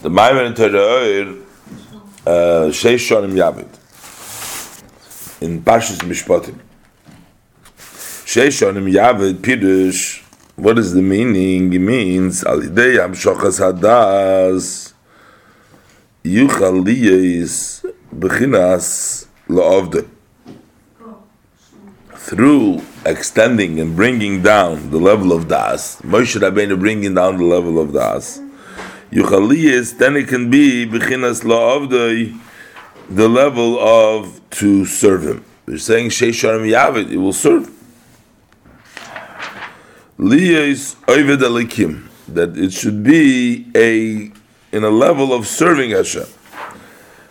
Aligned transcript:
The 0.00 0.08
Maimer 0.10 0.46
in 0.46 0.54
Torah 0.54 1.34
uh, 2.24 2.70
Sheish 2.70 3.08
Shonim 3.08 3.32
Yavid 3.32 3.66
in 5.42 5.60
Parshas 5.60 5.98
Mishpatim. 5.98 6.56
Sheish 8.24 8.62
Shonim 8.62 8.88
Yavid 8.92 9.38
Pirush. 9.38 10.22
What 10.54 10.78
is 10.78 10.92
the 10.94 11.02
meaning? 11.02 11.72
It 11.72 11.80
means 11.80 12.44
Al 12.44 12.60
Yidei 12.60 12.98
Hamshochas 12.98 13.58
Hadas 13.58 14.92
Yuchal 16.22 16.84
Liyes 16.84 17.84
Bechinas 18.14 19.26
La'ovdei 19.48 20.08
through 22.14 22.82
extending 23.04 23.80
and 23.80 23.96
bringing 23.96 24.42
down 24.42 24.90
the 24.90 24.98
level 24.98 25.32
of 25.32 25.48
das, 25.48 26.00
Moshe 26.02 26.38
Rabbeinu 26.38 26.78
bringing 26.78 27.14
down 27.14 27.38
the 27.38 27.44
level 27.44 27.80
of 27.80 27.92
das, 27.92 28.38
Yuchaliyis, 29.10 29.98
then 29.98 30.16
it 30.16 30.28
can 30.28 30.50
be 30.50 30.86
Bechinas 30.86 31.42
La'avdai, 31.42 32.38
the 33.08 33.28
level 33.28 33.78
of 33.78 34.40
to 34.50 34.84
serve 34.84 35.26
him. 35.26 35.44
They're 35.66 35.78
saying 35.78 36.10
Sheisharim 36.10 36.70
Yavid, 36.70 37.10
it 37.10 37.16
will 37.16 37.32
serve. 37.32 37.70
Liyis 40.18 40.96
Oived 41.06 41.38
Alikim, 41.38 42.08
that 42.28 42.56
it 42.58 42.72
should 42.72 43.02
be 43.02 43.66
a 43.74 44.32
in 44.76 44.84
a 44.84 44.90
level 44.90 45.32
of 45.32 45.46
serving 45.46 45.90
Hashem. 45.90 46.26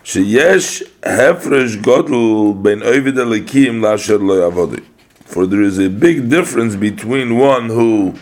Sheyesh 0.04 0.90
hefresh 1.02 1.82
godul 1.82 2.64
ben 2.64 2.82
ovid 2.82 3.16
elikim 3.16 3.84
lasher 3.84 4.18
lo 4.18 4.50
yavodi. 4.50 4.84
For 5.26 5.46
there 5.46 5.62
is 5.62 5.78
a 5.78 5.90
big 5.90 6.30
difference 6.30 6.76
between 6.76 7.38
one 7.38 7.68
who 7.68 8.16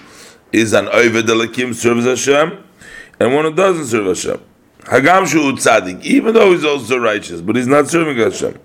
is 0.52 0.74
an 0.74 0.88
ovid 0.88 1.28
elikim 1.28 1.74
serves 1.74 2.06
Hashem 2.06 2.58
and 3.20 3.34
one 3.34 3.46
who 3.46 3.54
doesn't 3.54 3.86
serve 3.88 4.08
Hashem. 4.08 4.40
Hagam 4.82 5.26
shu 5.28 5.54
tzaddik, 5.54 6.04
even 6.04 6.34
though 6.34 6.52
he's 6.52 6.66
also 6.66 6.98
righteous, 6.98 7.42
but 7.42 7.56
he's 7.56 7.68
not 7.68 7.88
serving 7.88 8.18
Hashem. 8.18 8.60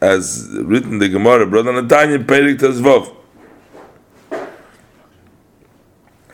As 0.00 0.48
written 0.52 0.98
the 0.98 1.08
Gemara, 1.08 1.46
brother 1.46 1.72
Natanya, 1.72 2.18
Perik 2.24 2.58
Tazvov. 2.58 3.14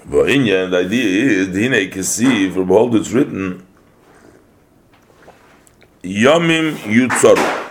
V'inyan, 0.08 0.70
the 0.70 0.78
idea 0.78 1.30
is, 1.30 1.48
Dine 1.48 2.52
for 2.52 2.64
behold, 2.64 2.96
it's 2.96 3.12
written, 3.12 3.64
Yomim 6.02 6.74
Yutzoru. 6.78 7.68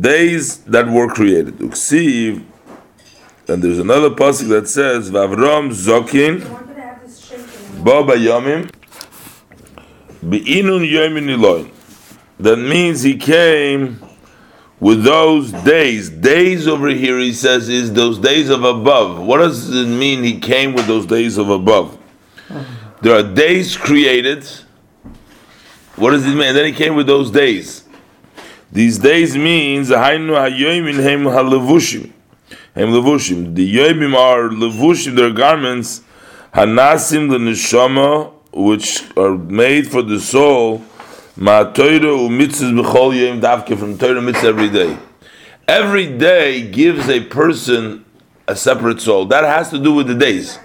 Days 0.00 0.58
that 0.58 0.88
were 0.88 1.08
created. 1.08 1.58
Uksiv, 1.58 2.44
and 3.48 3.62
there's 3.62 3.78
another 3.78 4.10
pasuk 4.10 4.48
that 4.48 4.68
says, 4.68 5.10
Vavrom 5.10 5.70
Zokin, 5.70 6.42
Baba 7.84 8.14
Yomim, 8.14 8.70
Be'inun 10.28 10.88
Yomin 10.88 11.24
Niloin. 11.24 11.70
That 12.38 12.56
means 12.56 13.02
he 13.02 13.16
came 13.16 14.00
with 14.80 15.04
those 15.04 15.52
days. 15.52 16.10
Days 16.10 16.66
over 16.66 16.88
here, 16.88 17.18
he 17.18 17.32
says, 17.32 17.68
is 17.68 17.92
those 17.92 18.18
days 18.18 18.48
of 18.48 18.64
above. 18.64 19.20
What 19.20 19.38
does 19.38 19.68
it 19.74 19.86
mean 19.86 20.22
he 20.22 20.38
came 20.40 20.74
with 20.74 20.86
those 20.86 21.06
days 21.06 21.38
of 21.38 21.50
above? 21.50 21.98
There 23.00 23.14
are 23.16 23.22
days 23.22 23.76
created. 23.76 24.44
What 25.96 26.12
does 26.12 26.24
it 26.24 26.30
mean? 26.30 26.48
And 26.48 26.56
then 26.56 26.66
he 26.66 26.72
came 26.72 26.94
with 26.94 27.06
those 27.06 27.30
days. 27.30 27.84
These 28.70 28.98
days 28.98 29.36
means 29.36 29.90
Hainu 29.90 30.30
Hayoimin 30.30 31.02
Hem 31.02 31.24
Halevushim. 31.24 32.12
Hem 32.74 32.88
Levushim. 32.88 33.54
The 33.54 33.76
Yoimim 33.76 34.14
are 34.14 34.48
Levushim, 34.48 35.16
their 35.16 35.30
garments, 35.30 36.02
Hanasim 36.54 37.30
the 37.30 37.38
Neshama, 37.38 38.32
which 38.52 39.04
are 39.16 39.36
made 39.36 39.90
for 39.90 40.02
the 40.02 40.20
soul 40.20 40.82
Ma 41.36 41.64
Torah 41.64 41.98
u'mitzvahs 41.98 42.78
b'chol 42.78 43.18
yom 43.18 43.40
davke 43.40 43.78
from 43.78 43.96
Torah 43.96 44.20
mitzvah 44.20 44.48
every 44.48 44.68
day. 44.68 44.98
Every 45.66 46.18
day 46.18 46.70
gives 46.70 47.08
a 47.08 47.20
person 47.20 48.04
a 48.46 48.54
separate 48.54 49.00
soul. 49.00 49.24
That 49.26 49.44
has 49.44 49.70
to 49.70 49.78
do 49.78 49.94
with 49.94 50.08
the 50.08 50.14
days. 50.14 50.58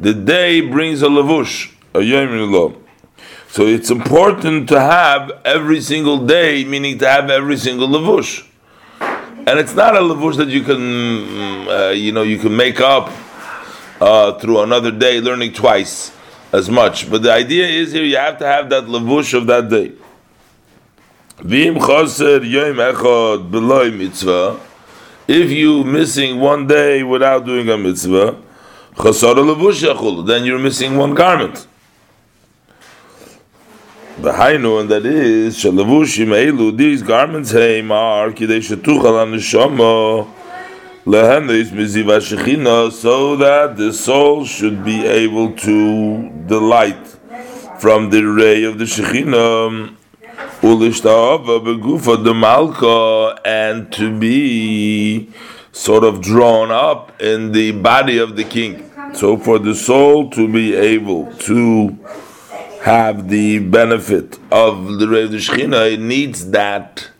The 0.00 0.14
day 0.14 0.60
brings 0.62 1.02
a 1.02 1.06
lavush, 1.06 1.72
a 1.94 2.02
yom 2.02 2.52
law. 2.52 2.72
So 3.50 3.66
it's 3.66 3.90
important 3.90 4.68
to 4.70 4.80
have 4.80 5.30
every 5.44 5.80
single 5.80 6.26
day, 6.26 6.64
meaning 6.64 6.98
to 6.98 7.08
have 7.08 7.30
every 7.30 7.56
single 7.56 7.86
lavush. 7.86 8.44
And 9.48 9.58
it's 9.58 9.72
not 9.74 9.96
a 9.96 10.00
lavush 10.00 10.36
that 10.36 10.48
you 10.48 10.62
can, 10.62 11.68
uh, 11.68 11.88
you 11.88 12.12
know, 12.12 12.20
you 12.20 12.36
can 12.36 12.54
make 12.54 12.82
up 12.82 13.10
uh, 13.98 14.38
through 14.38 14.60
another 14.60 14.90
day, 14.90 15.22
learning 15.22 15.54
twice 15.54 16.14
as 16.52 16.68
much. 16.68 17.10
But 17.10 17.22
the 17.22 17.32
idea 17.32 17.66
is 17.66 17.92
here 17.92 18.04
you 18.04 18.18
have 18.18 18.36
to 18.40 18.46
have 18.46 18.68
that 18.68 18.84
lavush 18.84 19.32
of 19.32 19.46
that 19.46 19.70
day. 19.70 19.92
Vim 21.38 21.76
yom 21.76 22.76
mitzvah. 23.98 24.60
If 25.26 25.50
you 25.50 25.82
missing 25.82 26.40
one 26.40 26.66
day 26.66 27.02
without 27.02 27.46
doing 27.46 27.70
a 27.70 27.78
mitzvah, 27.78 28.36
then 30.26 30.44
you're 30.44 30.58
missing 30.58 30.98
one 30.98 31.14
garment. 31.14 31.66
The 34.20 34.32
hainu, 34.32 34.80
and 34.80 34.90
that 34.90 35.06
is 35.06 35.56
shalavushim 35.56 36.30
elu. 36.30 36.76
These 36.76 37.02
garments 37.02 37.52
heim 37.52 37.92
are 37.92 38.30
kidei 38.30 38.58
shetuchal 38.58 39.22
an 39.22 39.32
neshama 39.32 40.26
so 42.92 43.36
that 43.36 43.76
the 43.78 43.92
soul 43.92 44.44
should 44.44 44.84
be 44.84 45.06
able 45.06 45.52
to 45.52 46.28
delight 46.46 47.06
from 47.78 48.10
the 48.10 48.22
ray 48.22 48.64
of 48.64 48.78
the 48.78 48.84
Shekhinah 48.84 49.94
the 52.24 52.34
malka 52.34 53.40
and 53.46 53.92
to 53.92 54.18
be 54.18 55.30
sort 55.72 56.04
of 56.04 56.20
drawn 56.20 56.70
up 56.70 57.22
in 57.22 57.52
the 57.52 57.70
body 57.70 58.18
of 58.18 58.36
the 58.36 58.44
king. 58.44 58.90
So 59.14 59.38
for 59.38 59.58
the 59.58 59.74
soul 59.74 60.28
to 60.30 60.46
be 60.52 60.74
able 60.74 61.32
to 61.36 61.96
have 62.82 63.28
the 63.28 63.58
benefit 63.58 64.38
of 64.50 64.98
the 64.98 65.06
the 65.06 65.36
Shekhinah, 65.38 65.94
it 65.94 66.00
needs 66.00 66.50
that 66.50 67.10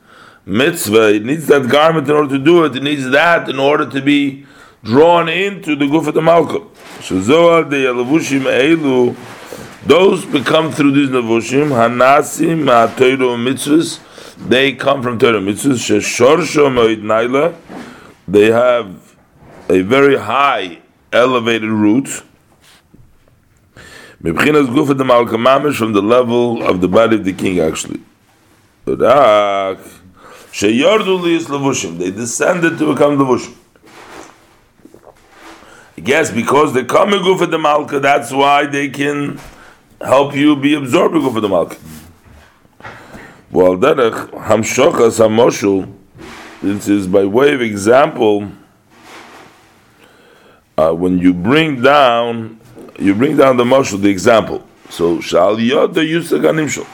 mitzvah, 0.46 1.14
it 1.14 1.24
needs 1.24 1.46
that 1.46 1.69
garment 1.69 2.08
in 2.08 2.14
order 2.14 2.38
to 2.38 2.44
do 2.44 2.64
it, 2.64 2.76
it 2.76 2.82
needs 2.82 3.10
that 3.10 3.48
in 3.48 3.58
order 3.58 3.88
to 3.88 4.00
be 4.00 4.47
drawn 4.82 5.28
into 5.28 5.76
the 5.76 5.84
Guf 5.84 6.06
of 6.06 6.14
the 6.14 6.20
Gufat 6.20 6.24
Malka. 6.24 6.58
Shazoar 7.00 7.68
de 7.68 7.84
Yalavushim 7.84 8.42
Eilu, 8.42 9.16
those 9.84 10.24
become 10.24 10.70
through 10.70 10.92
these 10.92 11.10
Navushim, 11.10 11.68
Hanasim, 11.68 12.64
HaToyro 12.64 13.36
mitzvahs, 13.36 14.00
they 14.48 14.72
come 14.72 15.02
from 15.02 15.18
Torah 15.18 15.41
mitzvahs, 15.41 15.78
Sheshorsho 15.78 16.70
Moed 16.70 17.02
Naila, 17.02 17.54
they 18.26 18.50
have 18.50 19.16
a 19.68 19.82
very 19.82 20.16
high, 20.16 20.78
elevated 21.12 21.70
root. 21.70 22.22
Mebchinas 24.22 24.66
Gufat 24.66 25.04
Malka 25.06 25.36
Mamish 25.36 25.76
from 25.76 25.92
the 25.92 26.02
level 26.02 26.62
of 26.62 26.80
the 26.80 26.88
body 26.88 27.16
of 27.16 27.24
the 27.24 27.32
king, 27.32 27.60
actually. 27.60 28.00
But 28.84 28.98
Sheyardu 30.50 31.20
liyis 31.20 31.44
levushim. 31.44 31.98
They 31.98 32.10
descended 32.10 32.78
to 32.78 32.92
become 32.92 33.16
levushim. 33.16 33.54
Guess 36.02 36.30
because 36.30 36.74
they 36.74 36.84
come 36.84 37.12
in 37.12 37.38
for 37.38 37.46
the 37.46 37.58
malka, 37.58 38.00
that's 38.00 38.32
why 38.32 38.66
they 38.66 38.88
can 38.88 39.38
help 40.00 40.34
you 40.34 40.56
be 40.56 40.74
absorbed 40.74 41.14
for 41.32 41.40
the 41.40 41.48
malka. 41.48 41.76
Well, 43.50 43.76
derech 43.76 44.30
hamshochas 44.30 45.18
hamoshul. 45.18 45.92
This 46.62 46.88
is 46.88 47.06
by 47.06 47.24
way 47.24 47.54
of 47.54 47.60
example. 47.60 48.50
Uh, 50.76 50.92
when 50.92 51.18
you 51.18 51.34
bring 51.34 51.82
down, 51.82 52.58
you 52.98 53.15
bring 53.15 53.36
down 53.36 53.56
the 53.56 53.65
moshul, 53.65 54.00
the 54.00 54.10
example. 54.10 54.66
So 54.91 55.21
shal 55.21 55.56
yoda 55.56 55.95
yusaganimshul 55.95 56.86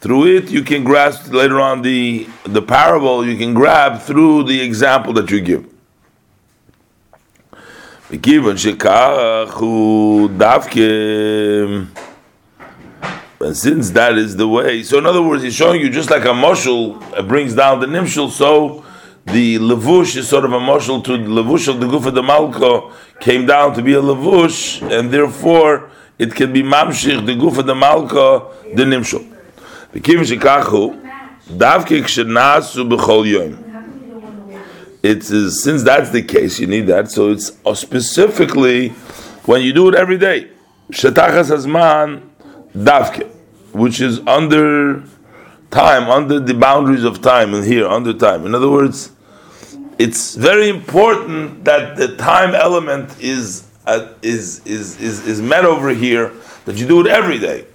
through 0.00 0.26
it 0.26 0.50
you 0.50 0.62
can 0.62 0.82
grasp 0.82 1.30
later 1.30 1.60
on 1.60 1.82
the 1.82 2.26
the 2.44 2.62
parable 2.62 3.26
you 3.26 3.36
can 3.36 3.52
grab 3.52 4.00
through 4.00 4.44
the 4.44 4.62
example 4.62 5.12
that 5.12 5.30
you 5.30 5.42
give 5.42 5.66
and 8.12 8.58
since 13.56 13.90
that 13.90 14.18
is 14.18 14.36
the 14.36 14.48
way, 14.48 14.82
so 14.82 14.98
in 14.98 15.06
other 15.06 15.22
words, 15.22 15.44
he's 15.44 15.54
showing 15.54 15.80
you 15.80 15.88
just 15.88 16.10
like 16.10 16.24
a 16.24 16.28
mushal 16.28 17.28
brings 17.28 17.54
down 17.54 17.80
the 17.80 17.86
nimshal, 17.86 18.30
so 18.30 18.84
the 19.32 19.58
levush 19.58 20.16
is 20.16 20.28
sort 20.28 20.44
of 20.44 20.52
a 20.52 20.58
mushal 20.58 21.02
to 21.04 21.16
the 21.16 21.24
levush 21.24 21.68
of 21.68 21.80
the 21.80 21.86
gufa 21.86 22.12
the 22.12 22.22
malko 22.22 22.92
came 23.20 23.46
down 23.46 23.74
to 23.74 23.82
be 23.82 23.94
a 23.94 24.00
levush, 24.00 24.82
and 24.90 25.10
therefore 25.10 25.90
it 26.18 26.34
can 26.34 26.52
be 26.52 26.62
mamshich 26.62 27.24
the 27.26 27.34
gufa 27.34 27.64
the 27.64 27.74
malko 27.74 28.52
the 28.76 28.84
nimshal. 28.84 29.26
V'kim 29.92 30.20
shekachu, 30.20 31.00
davke 31.48 32.02
kshenasu 32.02 32.88
b'chol 32.88 33.26
yom. 33.30 33.66
it's 35.02 35.28
since 35.62 35.82
that's 35.82 36.10
the 36.10 36.22
case, 36.22 36.58
you 36.58 36.66
need 36.66 36.86
that. 36.86 37.10
So 37.10 37.30
it's 37.30 37.52
specifically 37.74 38.90
when 39.46 39.62
you 39.62 39.72
do 39.72 39.88
it 39.88 39.94
every 39.94 40.18
day. 40.18 40.50
Shetachas 40.90 41.50
Hazman 41.50 42.22
Davke, 42.74 43.26
which 43.72 44.00
is 44.00 44.20
under 44.26 45.02
time, 45.70 46.10
under 46.10 46.40
the 46.40 46.54
boundaries 46.54 47.04
of 47.04 47.22
time, 47.22 47.54
and 47.54 47.64
here, 47.64 47.86
under 47.86 48.12
time. 48.12 48.44
In 48.44 48.54
other 48.54 48.68
words, 48.68 49.12
it's 50.00 50.34
very 50.34 50.70
important 50.70 51.62
that 51.66 51.94
the 51.98 52.16
time 52.16 52.54
element 52.54 53.20
is, 53.20 53.68
uh, 53.86 54.14
is, 54.22 54.64
is, 54.64 54.98
is, 54.98 55.26
is 55.26 55.42
met 55.42 55.66
over 55.66 55.90
here, 55.90 56.32
that 56.64 56.76
you 56.78 56.88
do 56.88 57.02
it 57.02 57.06
every 57.06 57.38
day. 57.38 57.66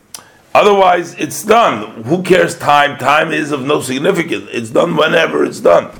Otherwise, 0.55 1.13
it's 1.19 1.43
done. 1.43 2.01
Who 2.05 2.23
cares 2.23 2.57
time? 2.57 2.97
Time 2.97 3.31
is 3.31 3.51
of 3.51 3.63
no 3.63 3.79
significance. 3.79 4.49
It's 4.51 4.71
done 4.71 4.95
whenever 4.95 5.45
it's 5.45 5.59
done. 5.59 5.95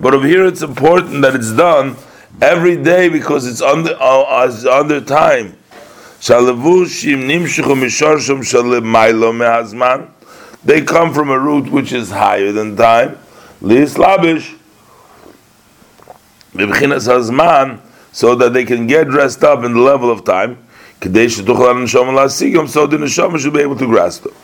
But 0.00 0.12
over 0.12 0.26
here, 0.26 0.44
it's 0.44 0.62
important 0.62 1.22
that 1.22 1.36
it's 1.36 1.52
done 1.52 1.94
every 2.42 2.82
day 2.82 3.08
because 3.08 3.46
it's 3.46 3.62
under, 3.62 3.96
uh, 4.00 4.50
under 4.72 5.00
time. 5.00 5.56
They 10.64 10.82
come 10.82 11.14
from 11.14 11.30
a 11.30 11.38
root 11.38 11.70
which 11.70 11.92
is 11.92 12.10
higher 12.10 12.50
than 12.50 12.76
time. 12.76 13.18
So 18.12 18.34
that 18.34 18.52
they 18.52 18.64
can 18.64 18.86
get 18.86 19.08
dressed 19.08 19.44
up 19.44 19.64
in 19.64 19.72
the 19.72 19.80
level 19.80 20.10
of 20.10 20.24
time. 20.24 20.58
So 21.00 21.08
the 21.08 22.98
neshama 22.98 23.38
should 23.38 23.52
be 23.52 23.60
able 23.60 23.76
to 23.76 23.86
grasp 23.86 24.24
them. 24.24 24.34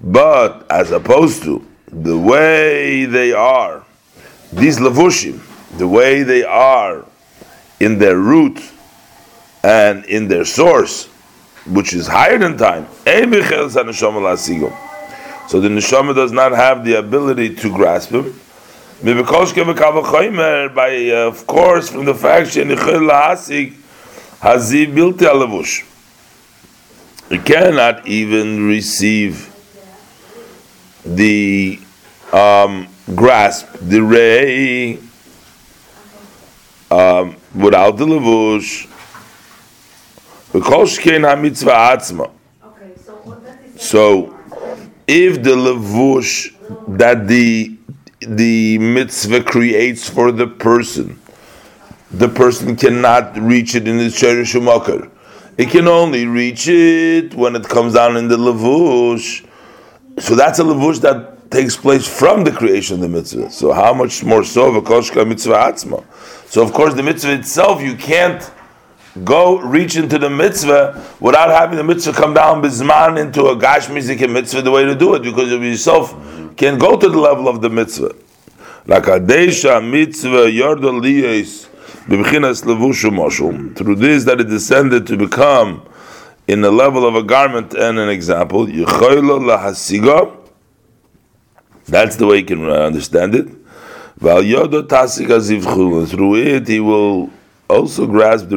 But 0.00 0.66
as 0.70 0.90
opposed 0.92 1.42
to 1.44 1.66
the 1.90 2.18
way 2.18 3.04
they 3.06 3.32
are 3.32 3.84
these 4.52 4.78
lavushim, 4.78 5.40
the 5.78 5.88
way 5.88 6.22
they 6.22 6.44
are 6.44 7.04
in 7.80 7.98
their 7.98 8.16
root 8.16 8.60
and 9.64 10.04
in 10.04 10.28
their 10.28 10.44
source, 10.44 11.08
which 11.66 11.94
is 11.94 12.06
higher 12.06 12.38
than 12.38 12.56
time, 12.56 12.86
so 15.46 15.60
the 15.60 15.68
neshama 15.68 16.14
does 16.14 16.32
not 16.32 16.52
have 16.52 16.84
the 16.84 16.94
ability 16.94 17.54
to 17.54 17.72
grasp 17.72 18.10
him. 18.10 18.34
By, 19.02 19.10
uh, 21.10 21.26
of 21.26 21.46
course, 21.46 21.90
from 21.90 22.04
the 22.04 22.14
fact 22.14 22.54
that 22.54 23.72
He 27.30 27.38
cannot 27.38 28.06
even 28.06 28.66
receive 28.66 29.50
the 31.04 31.78
um, 32.32 32.88
grasp 33.14 33.66
the 33.80 34.00
ray 34.00 34.98
um, 36.90 37.36
without 37.54 37.96
the 37.96 38.06
levush. 40.60 42.30
So, 43.80 44.38
if 45.06 45.42
the 45.42 45.50
levush 45.50 46.54
that 46.98 47.28
the 47.28 47.76
the 48.20 48.78
mitzvah 48.78 49.42
creates 49.42 50.08
for 50.08 50.32
the 50.32 50.46
person, 50.46 51.20
the 52.10 52.28
person 52.28 52.76
cannot 52.76 53.36
reach 53.38 53.74
it 53.74 53.86
in 53.86 53.98
his 53.98 54.18
cherished 54.18 54.54
makar. 54.54 55.10
It 55.58 55.70
can 55.70 55.86
only 55.86 56.26
reach 56.26 56.68
it 56.68 57.34
when 57.34 57.54
it 57.54 57.64
comes 57.64 57.94
down 57.94 58.16
in 58.16 58.28
the 58.28 58.36
levush. 58.36 59.46
So 60.18 60.34
that's 60.34 60.58
a 60.58 60.62
levush 60.62 61.00
that 61.02 61.50
takes 61.50 61.76
place 61.76 62.06
from 62.06 62.44
the 62.44 62.50
creation 62.50 62.96
of 62.96 63.00
the 63.02 63.08
mitzvah. 63.08 63.50
So 63.50 63.72
how 63.72 63.92
much 63.94 64.24
more 64.24 64.42
so 64.42 64.72
v'koshka 64.72 65.26
mitzvah 65.26 65.54
atzma? 65.54 66.04
So 66.48 66.62
of 66.62 66.72
course 66.72 66.94
the 66.94 67.02
mitzvah 67.02 67.34
itself 67.34 67.82
you 67.82 67.94
can't 67.94 68.42
go 69.22 69.60
reach 69.60 69.96
into 69.96 70.18
the 70.18 70.30
mitzvah 70.30 71.00
without 71.20 71.50
having 71.50 71.76
the 71.76 71.84
mitzvah 71.84 72.12
come 72.12 72.34
down 72.34 72.60
bizman 72.62 73.20
into 73.20 73.46
a 73.46 73.56
gash 73.56 73.88
music 73.88 74.28
mitzvah 74.28 74.62
the 74.62 74.70
way 74.70 74.84
to 74.84 74.94
do 74.94 75.14
it 75.14 75.22
because 75.22 75.50
you 75.50 75.60
yourself 75.60 76.10
can 76.56 76.78
go 76.78 76.96
to 76.96 77.08
the 77.08 77.18
level 77.18 77.48
of 77.48 77.60
the 77.60 77.70
mitzvah. 77.70 78.14
Like 78.86 79.06
a 79.06 79.20
adesha 79.20 79.88
mitzvah 79.88 80.50
yordal 80.50 81.00
liyes 81.00 81.68
b'bchinas 82.06 82.64
levushu 82.64 83.10
moshul. 83.10 83.76
Through 83.76 83.96
this 83.96 84.24
that 84.24 84.40
it 84.40 84.48
descended 84.48 85.06
to 85.06 85.16
become 85.16 85.88
in 86.48 86.60
the 86.60 86.70
level 86.72 87.06
of 87.06 87.14
a 87.14 87.22
garment 87.22 87.74
and 87.74 87.98
an 87.98 88.08
example. 88.08 88.66
Yichoylo 88.66 89.40
lahasiga 89.40 90.40
that's 91.86 92.16
the 92.16 92.26
way 92.26 92.38
you 92.38 92.44
can 92.44 92.64
understand 92.68 93.34
it. 93.34 93.46
Through 94.18 94.40
it, 96.36 96.68
he 96.68 96.80
will 96.80 97.30
also 97.68 98.06
grasp 98.06 98.48
the 98.48 98.56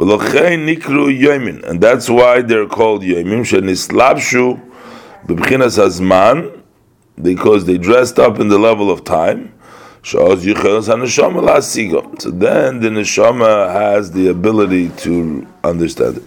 ray. 0.00 1.62
And 1.64 1.80
that's 1.80 2.08
why 2.08 2.42
they're 2.42 2.66
called 2.66 3.02
Yomim. 3.02 3.44
Because 7.22 7.64
they 7.66 7.78
dressed 7.78 8.18
up 8.18 8.40
in 8.40 8.48
the 8.48 8.58
level 8.58 8.90
of 8.90 9.04
time. 9.04 9.52
So 10.02 10.34
then 10.34 10.50
the 12.80 12.88
neshama 12.88 13.72
has 13.72 14.10
the 14.12 14.28
ability 14.28 14.88
to 14.88 15.46
understand 15.62 16.16
it. 16.16 16.24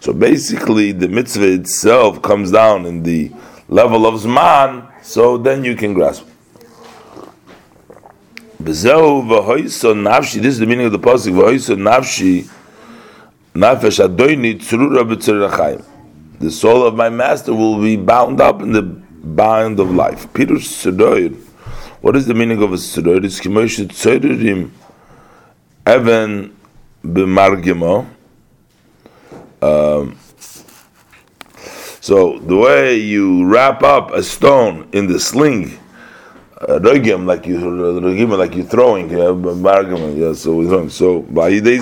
So 0.00 0.12
basically, 0.12 0.92
the 0.92 1.08
mitzvah 1.08 1.52
itself 1.52 2.22
comes 2.22 2.50
down 2.50 2.86
in 2.86 3.02
the 3.02 3.30
level 3.72 4.06
of 4.06 4.20
Zman, 4.20 4.86
so 5.02 5.38
then 5.38 5.64
you 5.64 5.74
can 5.74 5.94
grasp. 5.94 6.26
This 8.60 8.84
is 8.84 10.58
the 10.58 10.66
meaning 10.68 10.86
of 10.86 10.92
the 10.92 10.98
pasuk. 10.98 11.34
The 16.38 16.50
soul 16.50 16.86
of 16.86 16.94
my 16.94 17.08
master 17.08 17.54
will 17.54 17.80
be 17.80 17.96
bound 17.96 18.40
up 18.40 18.60
in 18.60 18.72
the 18.72 18.82
bind 18.82 19.80
of 19.80 19.90
life. 19.90 20.32
Peter 20.34 20.56
What 22.02 22.16
is 22.16 22.26
the 22.26 22.34
meaning 22.34 22.62
of 22.62 22.72
a 22.72 22.76
sedoid? 22.76 23.24
It's 23.24 23.40
kimosh 23.40 23.78
tzedorim 23.78 24.70
Evan 25.86 26.56
b'margimo. 27.04 28.06
Um, 29.62 30.18
so 32.01 32.39
the 32.39 32.55
way 32.55 32.95
you 32.95 33.45
wrap 33.45 33.83
up 33.83 34.11
a 34.11 34.23
stone 34.23 34.87
in 34.93 35.07
the 35.07 35.19
sling, 35.19 35.77
uh, 36.61 36.79
rogim 36.79 37.25
like 37.25 37.45
you 37.45 37.57
rogim 37.57 38.37
like 38.37 38.55
you 38.55 38.63
throwing, 38.63 39.09
yeah, 39.09 40.27
yeah. 40.27 40.33
So 40.33 40.55
we 40.55 40.67
throwing. 40.67 40.89
So 40.89 41.21
by 41.21 41.51
yidei 41.51 41.81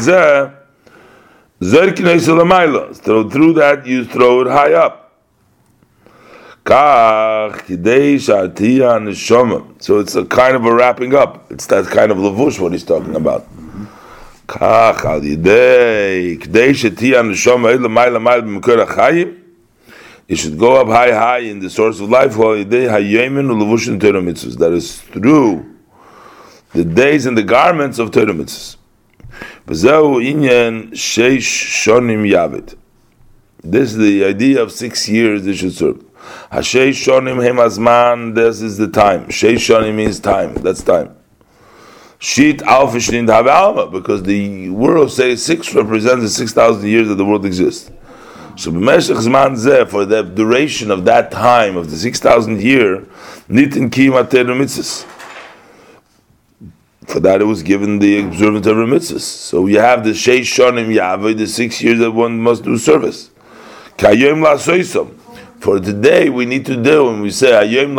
so 1.61 3.29
through 3.29 3.53
that 3.53 3.85
you 3.85 4.05
throw 4.05 4.41
it 4.41 4.47
high 4.47 4.73
up. 4.73 5.01
So 6.67 7.53
it's 9.99 10.15
a 10.15 10.25
kind 10.25 10.55
of 10.55 10.65
a 10.65 10.73
wrapping 10.73 11.13
up. 11.15 11.51
It's 11.51 11.67
that 11.67 11.85
kind 11.85 12.11
of 12.11 12.17
lavush 12.17 12.59
what 12.59 12.73
he's 12.73 12.83
talking 12.83 13.15
about. 13.15 13.47
כך 14.47 15.05
על 15.05 15.23
ידי, 15.23 16.37
כדי 16.41 16.73
שתהיה 16.73 17.19
הנשום 17.19 17.65
האלה 17.65 17.77
למעלה 17.77 18.09
למעלה 18.09 18.41
במקור 18.41 18.81
החיים, 18.81 19.27
it 20.30 20.38
should 20.38 20.56
go 20.60 20.80
up 20.80 20.86
high, 20.86 21.10
high 21.10 21.38
in 21.38 21.58
the 21.58 21.68
source 21.68 21.98
of 21.98 22.08
life. 22.08 22.36
That 22.36 22.62
is 24.72 25.00
through 25.00 25.76
the 26.72 26.84
days 26.84 27.26
and 27.26 27.36
the 27.36 27.42
garments 27.42 27.98
of 27.98 28.12
Torah 28.12 28.32
mitzvahs. 28.32 28.76
This 29.66 29.82
is 33.90 33.96
the 33.96 34.24
idea 34.24 34.62
of 34.62 34.70
six 34.70 35.08
years 35.08 35.42
they 35.42 35.54
should 35.56 35.72
serve. 35.72 36.04
Hashay 36.52 36.90
Shonim 36.90 37.42
Hemazman, 37.44 38.36
this 38.36 38.60
is 38.62 38.76
the 38.76 38.86
time. 38.86 39.30
Shei 39.30 39.54
Shonim 39.54 39.96
means 39.96 40.20
time, 40.20 40.54
that's 40.54 40.84
time. 40.84 41.16
Sheet 42.20 42.62
Alpha 42.62 43.00
Alma, 43.52 43.88
because 43.90 44.22
the 44.22 44.70
world 44.70 45.10
says 45.10 45.44
six 45.44 45.74
represents 45.74 46.22
the 46.22 46.28
6,000 46.28 46.88
years 46.88 47.08
that 47.08 47.16
the 47.16 47.24
world 47.24 47.44
exists. 47.44 47.90
So 48.60 48.70
b'meshech 48.70 49.16
zman 49.16 49.56
zeh, 49.56 49.88
for 49.88 50.04
the 50.04 50.22
duration 50.22 50.90
of 50.90 51.06
that 51.06 51.30
time 51.30 51.78
of 51.78 51.90
the 51.90 51.96
six 51.96 52.20
thousand 52.20 52.60
year, 52.60 53.06
nitin 53.48 53.90
ki 53.90 54.10
mater 54.10 54.44
mitzvahs. 54.44 55.06
For 57.06 57.20
that 57.20 57.40
it 57.40 57.46
was 57.46 57.62
given 57.62 58.00
the 58.00 58.20
observance 58.20 58.66
of 58.66 58.76
mitzvahs. 58.76 59.22
So 59.22 59.66
you 59.66 59.80
have 59.80 60.04
the 60.04 60.10
sheish 60.10 60.40
shonim 60.40 60.94
yaveh, 60.94 61.38
the 61.38 61.46
six 61.46 61.80
years 61.80 62.00
that 62.00 62.10
one 62.10 62.38
must 62.38 62.62
do 62.62 62.76
service. 62.76 63.30
Kayom 63.96 64.42
la 64.42 64.58
for 65.60 65.80
today 65.80 66.28
we 66.28 66.44
need 66.44 66.66
to 66.66 66.76
do, 66.76 67.08
and 67.08 67.22
we 67.22 67.30
say 67.30 67.52
Ayom 67.52 67.96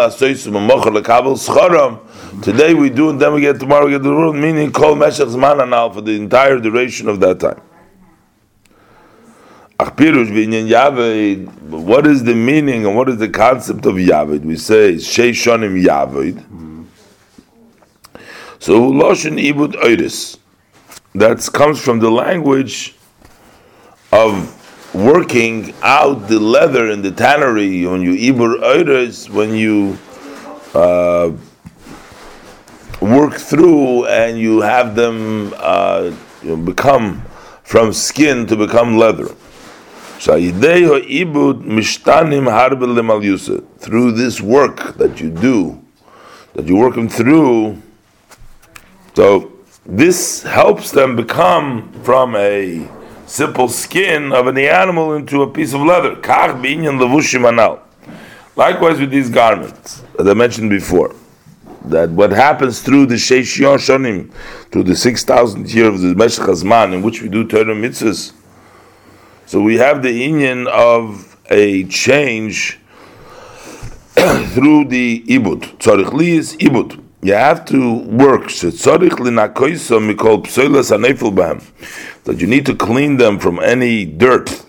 Today 2.43 2.73
we 2.75 2.89
do, 2.91 3.09
and 3.09 3.19
then 3.19 3.33
we 3.33 3.41
get 3.41 3.59
tomorrow 3.59 3.85
we 3.85 3.91
get 3.93 4.03
the 4.03 4.09
world. 4.11 4.35
Meaning, 4.35 4.71
call 4.71 4.95
Meshach 4.95 5.27
Zman 5.27 5.67
now 5.69 5.89
for 5.89 6.01
the 6.01 6.11
entire 6.11 6.59
duration 6.59 7.09
of 7.09 7.19
that 7.19 7.39
time. 7.39 7.61
What 9.81 9.99
is 12.05 12.23
the 12.23 12.35
meaning 12.35 12.85
and 12.85 12.95
what 12.95 13.09
is 13.09 13.17
the 13.17 13.29
concept 13.29 13.87
of 13.87 13.95
Yavid? 13.95 14.41
We 14.41 14.55
say 14.55 14.93
Sheishonim 14.93 15.83
Yavid. 15.83 16.85
So 18.59 18.79
Loshin 18.91 19.41
Ibud 19.41 19.73
Oiris. 19.73 20.37
That 21.15 21.49
comes 21.51 21.83
from 21.83 21.97
the 21.99 22.11
language 22.11 22.95
of 24.11 24.93
working 24.93 25.73
out 25.81 26.27
the 26.27 26.39
leather 26.39 26.91
in 26.91 27.01
the 27.01 27.11
tannery 27.11 27.87
when 27.87 28.03
you 28.03 28.13
ibur 28.33 28.61
oiris, 28.61 29.29
when 29.31 29.55
you 29.55 29.97
uh, 30.75 31.31
work 33.01 33.33
through 33.33 34.05
and 34.05 34.37
you 34.37 34.61
have 34.61 34.95
them 34.95 35.51
uh, 35.57 36.11
become 36.65 37.23
from 37.63 37.91
skin 37.91 38.45
to 38.45 38.55
become 38.55 38.95
leather. 38.95 39.33
Through 40.23 40.51
this 44.11 44.39
work 44.39 44.95
that 44.97 45.19
you 45.19 45.31
do, 45.31 45.81
that 46.53 46.67
you 46.67 46.75
work 46.75 46.93
them 46.93 47.09
through, 47.09 47.81
so 49.15 49.51
this 49.83 50.43
helps 50.43 50.91
them 50.91 51.15
become 51.15 51.91
from 52.03 52.35
a 52.35 52.87
simple 53.25 53.67
skin 53.67 54.31
of 54.31 54.47
any 54.47 54.67
animal 54.67 55.15
into 55.15 55.41
a 55.41 55.47
piece 55.51 55.73
of 55.73 55.81
leather. 55.81 56.13
Likewise 58.55 58.99
with 58.99 59.09
these 59.09 59.31
garments, 59.31 60.03
as 60.19 60.27
I 60.27 60.35
mentioned 60.35 60.69
before, 60.69 61.15
that 61.85 62.11
what 62.11 62.31
happens 62.31 62.83
through 62.83 63.07
the 63.07 63.15
Sheish 63.15 63.59
Yoshonim, 63.59 64.31
through 64.71 64.83
the 64.83 64.95
6,000 64.95 65.73
years 65.73 66.03
of 66.03 66.15
the 66.15 66.25
Hazman, 66.25 66.93
in 66.93 67.01
which 67.01 67.23
we 67.23 67.27
do 67.27 67.43
Torah 67.43 67.73
mitzvahs, 67.73 68.33
so 69.45 69.61
we 69.61 69.77
have 69.77 70.01
the 70.01 70.11
union 70.11 70.67
of 70.67 71.37
a 71.49 71.83
change 71.85 72.79
through 74.53 74.85
the 74.85 75.23
ibud. 75.27 75.77
Tzarich 75.77 76.13
li 76.13 76.37
is 76.37 76.55
ibud. 76.57 76.99
You 77.23 77.33
have 77.33 77.65
to 77.65 77.99
work. 77.99 78.49
That 82.23 82.39
you 82.39 82.47
need 82.47 82.65
to 82.65 82.75
clean 82.75 83.17
them 83.17 83.39
from 83.39 83.59
any 83.59 84.05
dirt 84.05 84.65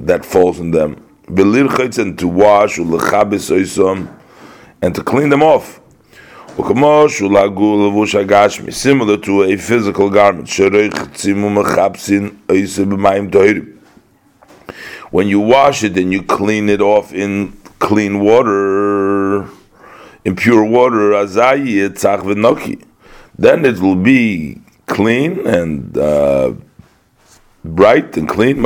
that 0.00 0.24
falls 0.24 0.58
in 0.60 0.70
them. 0.72 1.04
And 1.26 2.18
to 2.18 2.28
wash 2.28 2.78
and 2.78 2.92
to 4.94 5.02
clean 5.02 5.28
them 5.30 5.42
off. 5.42 5.80
Similar 8.72 9.16
to 9.18 9.44
a 9.44 9.56
physical 9.56 10.10
garment. 10.10 10.48
When 15.10 15.28
you 15.28 15.40
wash 15.40 15.84
it 15.84 15.96
and 15.96 16.12
you 16.12 16.22
clean 16.22 16.68
it 16.68 16.80
off 16.80 17.12
in 17.14 17.52
clean 17.78 18.20
water, 18.20 19.48
in 20.24 20.34
pure 20.36 20.64
water, 20.64 21.14
then 23.38 23.64
it 23.64 23.78
will 23.78 23.96
be 23.96 24.60
clean 24.86 25.46
and 25.46 25.96
uh, 25.96 26.52
bright 27.64 28.16
and 28.16 28.28
clean. 28.28 28.60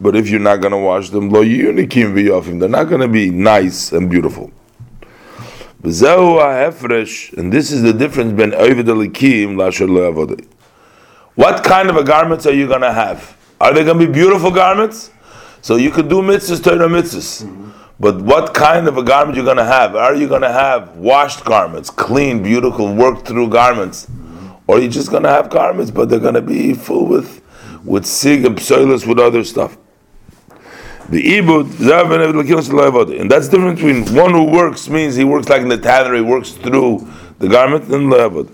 But 0.00 0.14
if 0.14 0.28
you're 0.28 0.40
not 0.40 0.60
going 0.60 0.72
to 0.72 0.78
wash 0.78 1.10
them, 1.10 1.30
they're 1.30 2.68
not 2.68 2.84
going 2.84 3.00
to 3.00 3.08
be 3.08 3.30
nice 3.30 3.92
and 3.92 4.10
beautiful. 4.10 4.50
And 5.82 5.92
this 5.92 7.70
is 7.70 7.82
the 7.82 7.92
difference 7.96 8.32
between 8.32 9.56
What 11.34 11.64
kind 11.64 11.90
of 11.90 11.96
a 11.96 12.04
garments 12.04 12.46
are 12.46 12.52
you 12.52 12.66
going 12.66 12.80
to 12.80 12.92
have? 12.92 13.36
Are 13.60 13.72
they 13.72 13.84
going 13.84 13.98
to 13.98 14.06
be 14.06 14.12
beautiful 14.12 14.50
garments? 14.50 15.10
So 15.62 15.76
you 15.76 15.90
could 15.90 16.08
do 16.08 16.22
mitzvahs, 16.22 16.62
Torah 16.62 16.88
mitzvahs. 16.88 17.74
But 17.98 18.20
what 18.20 18.52
kind 18.52 18.88
of 18.88 18.98
a 18.98 19.02
garment 19.02 19.36
you're 19.36 19.44
going 19.44 19.56
to 19.56 19.64
have? 19.64 19.96
Are 19.96 20.14
you 20.14 20.28
going 20.28 20.42
to 20.42 20.52
have 20.52 20.96
washed 20.96 21.44
garments, 21.44 21.88
clean, 21.88 22.42
beautiful, 22.42 22.94
worked 22.94 23.26
through 23.26 23.48
garments, 23.48 24.06
or 24.66 24.76
are 24.76 24.80
you 24.80 24.88
just 24.88 25.10
going 25.10 25.22
to 25.22 25.30
have 25.30 25.48
garments, 25.48 25.90
but 25.90 26.10
they're 26.10 26.20
going 26.20 26.34
to 26.34 26.42
be 26.42 26.74
full 26.74 27.06
with 27.06 27.42
with 27.84 28.04
sig 28.04 28.44
and 28.44 28.56
psoilus 28.58 29.06
with 29.06 29.18
other 29.18 29.44
stuff? 29.44 29.78
The 31.08 31.22
ibud 31.22 33.20
and 33.20 33.30
that's 33.30 33.48
different 33.48 33.76
between 33.76 34.12
one 34.12 34.32
who 34.32 34.44
works 34.44 34.88
means 34.88 35.14
he 35.14 35.22
works 35.22 35.48
like 35.48 35.62
in 35.62 35.68
the 35.68 35.78
tannery, 35.78 36.20
works 36.20 36.50
through 36.52 37.06
the 37.38 37.48
garment, 37.48 37.84
and 37.84 38.12
levad. 38.12 38.50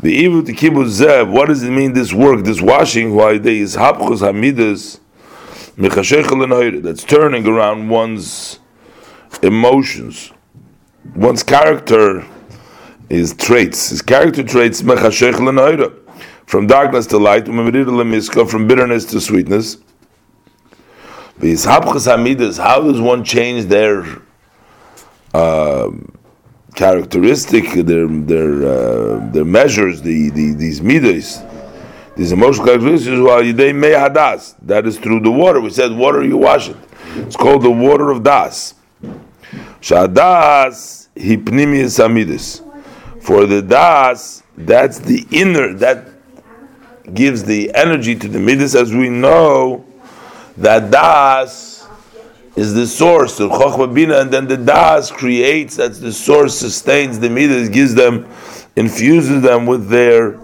The 0.00 0.24
ibud 0.24 0.46
the 0.46 0.54
kibbutz 0.54 1.02
zev. 1.02 1.30
What 1.30 1.48
does 1.48 1.62
it 1.62 1.70
mean? 1.70 1.92
This 1.92 2.12
work, 2.12 2.44
this 2.44 2.62
washing, 2.62 3.14
why 3.14 3.36
they 3.36 3.58
is 3.58 3.76
hapchus 3.76 4.20
hamidas 4.20 5.00
that's 6.82 7.04
turning 7.04 7.46
around 7.46 7.88
one's 7.88 8.58
emotions, 9.42 10.32
one's 11.14 11.42
character, 11.42 12.24
his 13.08 13.34
traits, 13.34 13.90
his 13.90 14.02
character 14.02 14.42
traits, 14.42 14.80
from 16.46 16.66
darkness 16.66 17.06
to 17.06 17.18
light, 17.18 17.46
from 17.46 18.66
bitterness 18.66 19.04
to 19.04 19.20
sweetness. 19.20 19.76
How 21.40 22.80
does 22.82 23.00
one 23.00 23.22
change 23.22 23.66
their 23.66 24.04
uh, 25.32 25.90
characteristic, 26.74 27.86
their 27.86 28.08
their 28.08 28.66
uh, 28.66 29.30
their 29.30 29.44
measures, 29.44 30.02
the, 30.02 30.30
the 30.30 30.54
these 30.54 30.82
midas? 30.82 31.40
These 32.16 32.32
emotional 32.32 32.66
characteristics 32.66 33.20
are 33.30 33.44
they 33.52 33.72
may 33.72 33.92
hadas. 33.92 34.56
That 34.62 34.84
is 34.88 34.98
through 34.98 35.20
the 35.20 35.30
water. 35.30 35.60
We 35.60 35.70
said 35.70 35.92
water 35.92 36.24
you 36.24 36.36
wash 36.36 36.70
it. 36.70 36.76
It's 37.14 37.36
called 37.36 37.62
the 37.62 37.70
water 37.70 38.10
of 38.10 38.24
das. 38.24 38.74
Shadas 39.80 41.06
hipnimius 41.14 42.00
amidus. 42.04 42.64
For 43.22 43.46
the 43.46 43.62
das, 43.62 44.42
that's 44.56 44.98
the 44.98 45.24
inner 45.30 45.72
that 45.74 46.08
gives 47.14 47.44
the 47.44 47.72
energy 47.74 48.16
to 48.16 48.26
the 48.26 48.40
midas, 48.40 48.74
as 48.74 48.92
we 48.92 49.08
know 49.08 49.84
that 50.58 50.90
das 50.90 51.86
is 52.56 52.74
the 52.74 52.86
source 52.86 53.40
of 53.40 53.50
chokhmah 53.50 53.94
bina, 53.94 54.20
and 54.20 54.30
then 54.30 54.46
the 54.46 54.56
das 54.56 55.10
creates. 55.10 55.76
That's 55.76 55.98
the 55.98 56.12
source, 56.12 56.58
sustains 56.58 57.18
the 57.18 57.30
midas, 57.30 57.68
gives 57.68 57.94
them, 57.94 58.28
infuses 58.76 59.42
them 59.42 59.66
with 59.66 59.88
their 59.88 60.38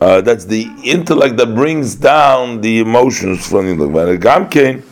uh, 0.00 0.20
that's 0.20 0.44
the 0.44 0.68
intellect 0.84 1.38
that 1.38 1.54
brings 1.54 1.94
down 1.94 2.60
the 2.60 2.80
emotions 2.80 3.48
from 3.48 3.78
the 3.78 3.86
gamkein 4.18 4.84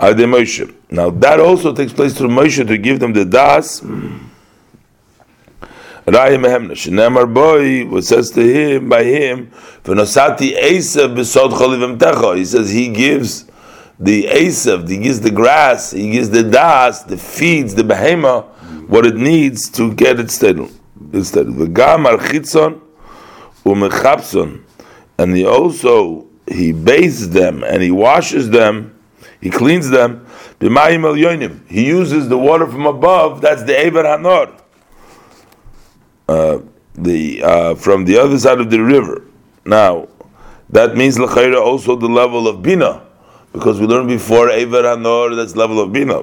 are 0.00 0.14
the 0.14 0.24
intellect. 0.24 0.74
Now 0.90 1.10
that 1.10 1.38
also 1.38 1.72
takes 1.74 1.92
place 1.92 2.16
through 2.16 2.30
Moshe 2.30 2.66
to 2.66 2.78
give 2.78 2.98
them 2.98 3.12
the 3.12 3.24
das. 3.24 3.80
Raya 6.06 7.34
boy, 7.34 7.86
what 7.86 8.02
says 8.02 8.30
to 8.30 8.40
him 8.42 8.88
by 8.88 9.04
him, 9.04 9.50
Finasati 9.84 10.56
Asa 10.56 11.08
Bisod 11.08 11.50
Khalivam 11.52 11.98
Techo. 11.98 12.36
He 12.36 12.46
says 12.46 12.70
he 12.70 12.88
gives 12.88 13.44
the 14.00 14.24
Esav, 14.24 14.88
he 14.88 14.98
gives 14.98 15.20
the 15.20 15.30
grass, 15.30 15.90
he 15.90 16.10
gives 16.12 16.30
the 16.30 16.42
das, 16.42 17.02
the 17.02 17.16
feeds, 17.16 17.74
the 17.74 17.82
behema, 17.82 18.44
what 18.88 19.04
it 19.04 19.16
needs 19.16 19.68
to 19.70 19.92
get 19.94 20.20
it. 20.20 20.30
Instead, 21.12 21.46
the 21.46 21.66
gamar 21.66 22.18
chitzon 22.18 22.80
umechapson, 23.64 24.62
and 25.18 25.36
he 25.36 25.44
also 25.44 26.26
he 26.46 26.72
bathes 26.72 27.30
them 27.30 27.62
and 27.64 27.82
he 27.82 27.90
washes 27.90 28.50
them, 28.50 28.98
he 29.40 29.50
cleans 29.50 29.90
them. 29.90 30.26
He 30.60 31.86
uses 31.86 32.28
the 32.28 32.38
water 32.38 32.66
from 32.66 32.86
above. 32.86 33.40
That's 33.40 33.62
the 33.62 33.78
Eber 33.78 34.02
Hanor. 34.02 34.60
Uh, 36.28 36.58
the 36.94 37.42
uh, 37.42 37.74
from 37.76 38.04
the 38.04 38.18
other 38.18 38.38
side 38.38 38.60
of 38.60 38.70
the 38.70 38.80
river. 38.80 39.22
Now, 39.64 40.08
that 40.70 40.96
means 40.96 41.18
l'chayra 41.18 41.60
also 41.60 41.94
the 41.94 42.08
level 42.08 42.48
of 42.48 42.62
bina, 42.62 43.06
because 43.58 43.80
we 43.80 43.86
learned 43.86 44.08
before 44.08 44.50
Eber 44.50 44.82
Hanor. 44.82 45.36
That's 45.36 45.56
level 45.56 45.80
of 45.80 45.92
bina. 45.92 46.20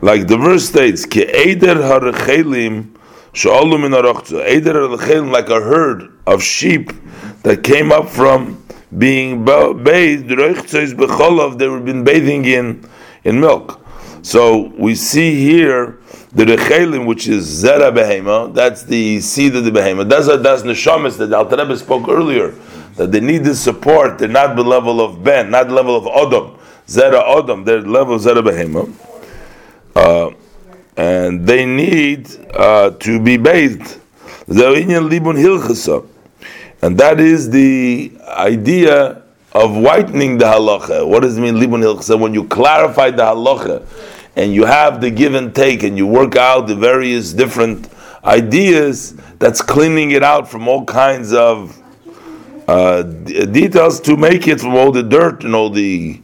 Like 0.00 0.26
the 0.26 0.36
verse 0.36 0.68
states, 0.68 1.06
"Ki 1.06 1.22
eder 1.22 1.76
harchelim 1.76 2.88
like 5.30 5.48
a 5.48 5.60
herd 5.60 6.12
of 6.26 6.42
sheep 6.42 6.92
that 7.44 7.62
came 7.62 7.90
up 7.90 8.08
from 8.08 8.62
being 8.98 9.42
bathed, 9.44 10.28
they 10.28 11.68
were 11.68 11.80
been 11.80 12.04
bathing 12.04 12.44
in, 12.44 12.84
in 13.24 13.40
milk. 13.40 13.80
So 14.20 14.72
we 14.76 14.94
see 14.94 15.34
here 15.34 15.98
the 16.32 16.44
rechelim, 16.44 17.06
which 17.06 17.26
is 17.26 17.64
zera 17.64 17.90
behema, 17.90 18.54
that's 18.54 18.84
the 18.84 19.20
seed 19.20 19.56
of 19.56 19.64
the 19.64 19.70
behema. 19.70 20.08
That's 20.08 20.28
a, 20.28 20.36
that's 20.36 20.62
neshamis 20.62 21.16
that 21.18 21.32
Al 21.32 21.46
Rebbe 21.46 21.76
spoke 21.76 22.08
earlier. 22.08 22.54
That 22.96 23.12
they 23.12 23.20
need 23.20 23.44
the 23.44 23.54
support. 23.54 24.18
They're 24.18 24.28
not 24.28 24.56
the 24.56 24.64
level 24.64 25.00
of 25.00 25.24
Ben, 25.24 25.50
not 25.50 25.68
the 25.68 25.74
level 25.74 25.96
of 25.96 26.04
Odom. 26.04 26.58
Zera 26.86 27.24
Odom, 27.24 27.64
they're 27.64 27.82
the 27.82 27.88
level 27.88 28.16
of 28.16 28.22
Zera 28.22 28.42
Behema. 28.42 28.92
Uh, 29.94 30.34
and 30.96 31.46
they 31.46 31.64
need 31.64 32.28
uh, 32.54 32.90
to 32.90 33.20
be 33.20 33.36
bathed. 33.36 34.00
And 34.48 34.58
that 36.98 37.20
is 37.20 37.50
the 37.50 38.12
idea 38.28 39.22
of 39.52 39.76
whitening 39.76 40.38
the 40.38 40.46
halacha. 40.46 41.06
What 41.06 41.22
does 41.22 41.38
it 41.38 41.40
mean, 41.40 41.54
libun 41.54 41.82
hilchasa? 41.82 42.18
When 42.18 42.34
you 42.34 42.44
clarify 42.44 43.10
the 43.10 43.22
halacha 43.22 43.86
and 44.36 44.52
you 44.52 44.64
have 44.64 45.00
the 45.00 45.10
give 45.10 45.34
and 45.34 45.54
take 45.54 45.82
and 45.82 45.96
you 45.96 46.06
work 46.06 46.36
out 46.36 46.66
the 46.66 46.74
various 46.74 47.32
different 47.32 47.88
ideas, 48.24 49.14
that's 49.38 49.62
cleaning 49.62 50.10
it 50.10 50.22
out 50.22 50.48
from 50.48 50.68
all 50.68 50.84
kinds 50.84 51.32
of 51.32 51.81
uh, 52.68 53.02
details 53.02 54.00
to 54.00 54.16
make 54.16 54.48
it 54.48 54.60
from 54.60 54.74
all 54.74 54.92
the 54.92 55.02
dirt 55.02 55.44
and 55.44 55.54
all 55.54 55.70
the 55.70 56.20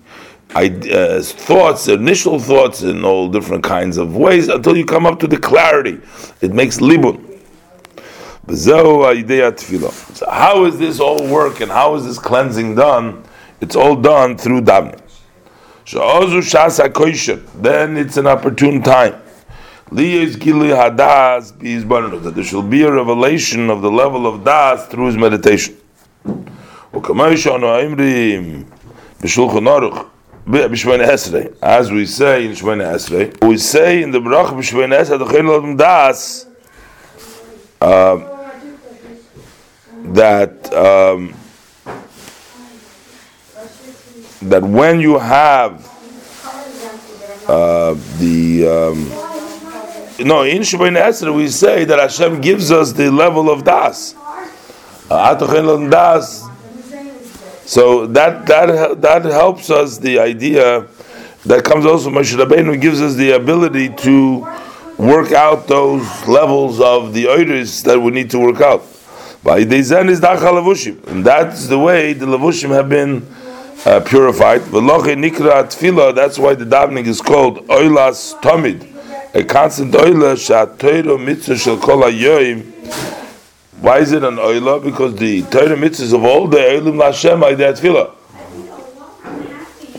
uh, 0.54 1.20
thoughts, 1.20 1.88
initial 1.88 2.38
thoughts, 2.38 2.82
in 2.82 3.04
all 3.04 3.28
different 3.28 3.64
kinds 3.64 3.98
of 3.98 4.16
ways 4.16 4.48
until 4.48 4.76
you 4.76 4.84
come 4.84 5.06
up 5.06 5.18
to 5.20 5.26
the 5.26 5.36
clarity. 5.36 6.00
It 6.40 6.52
makes 6.52 6.78
libun. 6.78 7.24
So 10.14 10.30
how 10.30 10.64
is 10.64 10.78
this 10.78 11.00
all 11.00 11.26
work 11.28 11.60
and 11.60 11.70
how 11.70 11.94
is 11.96 12.06
this 12.06 12.18
cleansing 12.18 12.76
done? 12.76 13.24
It's 13.60 13.76
all 13.76 13.94
done 13.94 14.38
through 14.38 14.62
davening. 14.62 15.02
Then 17.62 17.96
it's 17.96 18.16
an 18.16 18.26
opportune 18.26 18.82
time. 18.82 19.20
That 19.90 20.02
there 22.34 22.44
shall 22.44 22.62
be 22.62 22.82
a 22.82 22.92
revelation 22.92 23.70
of 23.70 23.82
the 23.82 23.90
level 23.90 24.26
of 24.26 24.44
das 24.44 24.86
through 24.86 25.06
his 25.06 25.16
meditation. 25.16 25.76
As 30.50 31.90
we 31.92 32.06
say 32.06 32.46
in 32.46 32.52
Shemone 32.52 32.82
Esrei, 32.82 33.46
we 33.46 33.58
say 33.58 34.02
in 34.02 34.10
the 34.10 34.18
Barach 34.18 34.48
B'Shemone 34.48 34.96
Esrei, 34.98 36.46
uh, 37.80 38.18
that 40.14 40.72
um, 40.72 41.34
that 44.40 44.62
when 44.62 45.00
you 45.00 45.18
have 45.18 45.86
uh, 47.46 47.94
the 48.18 48.66
um, 48.66 50.26
no 50.26 50.44
in 50.44 50.62
Shemone 50.62 50.96
Esrei 50.96 51.34
we 51.34 51.48
say 51.48 51.84
that 51.84 51.98
Hashem 51.98 52.40
gives 52.40 52.72
us 52.72 52.92
the 52.92 53.10
level 53.10 53.50
of 53.50 53.64
das. 53.64 54.14
So 57.64 58.06
that 58.06 58.46
that 58.46 59.00
that 59.02 59.24
helps 59.24 59.70
us 59.70 59.98
the 59.98 60.18
idea 60.18 60.86
that 61.46 61.64
comes 61.64 61.86
also 61.86 62.04
from 62.04 62.14
Moshe 62.14 62.36
Rabbeinu 62.36 62.80
gives 62.80 63.00
us 63.00 63.14
the 63.14 63.32
ability 63.32 63.90
to 63.90 64.46
work 64.98 65.32
out 65.32 65.66
those 65.66 66.26
levels 66.26 66.80
of 66.80 67.14
the 67.14 67.24
oiris 67.24 67.84
that 67.84 68.00
we 68.00 68.10
need 68.10 68.30
to 68.30 68.38
work 68.38 68.60
out. 68.60 68.82
By 69.44 69.64
Dezen 69.64 70.08
is 70.10 70.20
Dachal 70.20 71.06
And 71.06 71.24
that's 71.24 71.68
the 71.68 71.78
way 71.78 72.12
the 72.12 72.26
Lavushim 72.26 72.70
have 72.70 72.88
been 72.88 73.24
uh, 73.86 74.00
purified. 74.00 74.62
Nikra 74.62 76.14
that's 76.14 76.38
why 76.38 76.54
the 76.54 76.64
davening 76.64 77.06
is 77.06 77.20
called 77.20 77.66
Oilas 77.68 78.38
Tomid, 78.40 78.82
a 79.34 79.44
constant 79.44 79.92
oila 79.94 80.34
Shatoiro 80.34 81.22
Mitzvah 81.24 81.56
Shel 81.56 81.78
Kol 81.78 82.02
why 83.80 83.98
is 83.98 84.12
it 84.12 84.24
an 84.24 84.36
oila? 84.36 84.82
Because 84.82 85.14
the 85.14 85.42
Torah 85.42 85.76
mitzvahs 85.76 86.12
of 86.12 86.24
all 86.24 86.48
the 86.48 86.58
Eilim 86.58 86.96
Lashem 86.96 87.42
are 87.42 87.54
that 87.54 87.76
tefillah. 87.76 88.14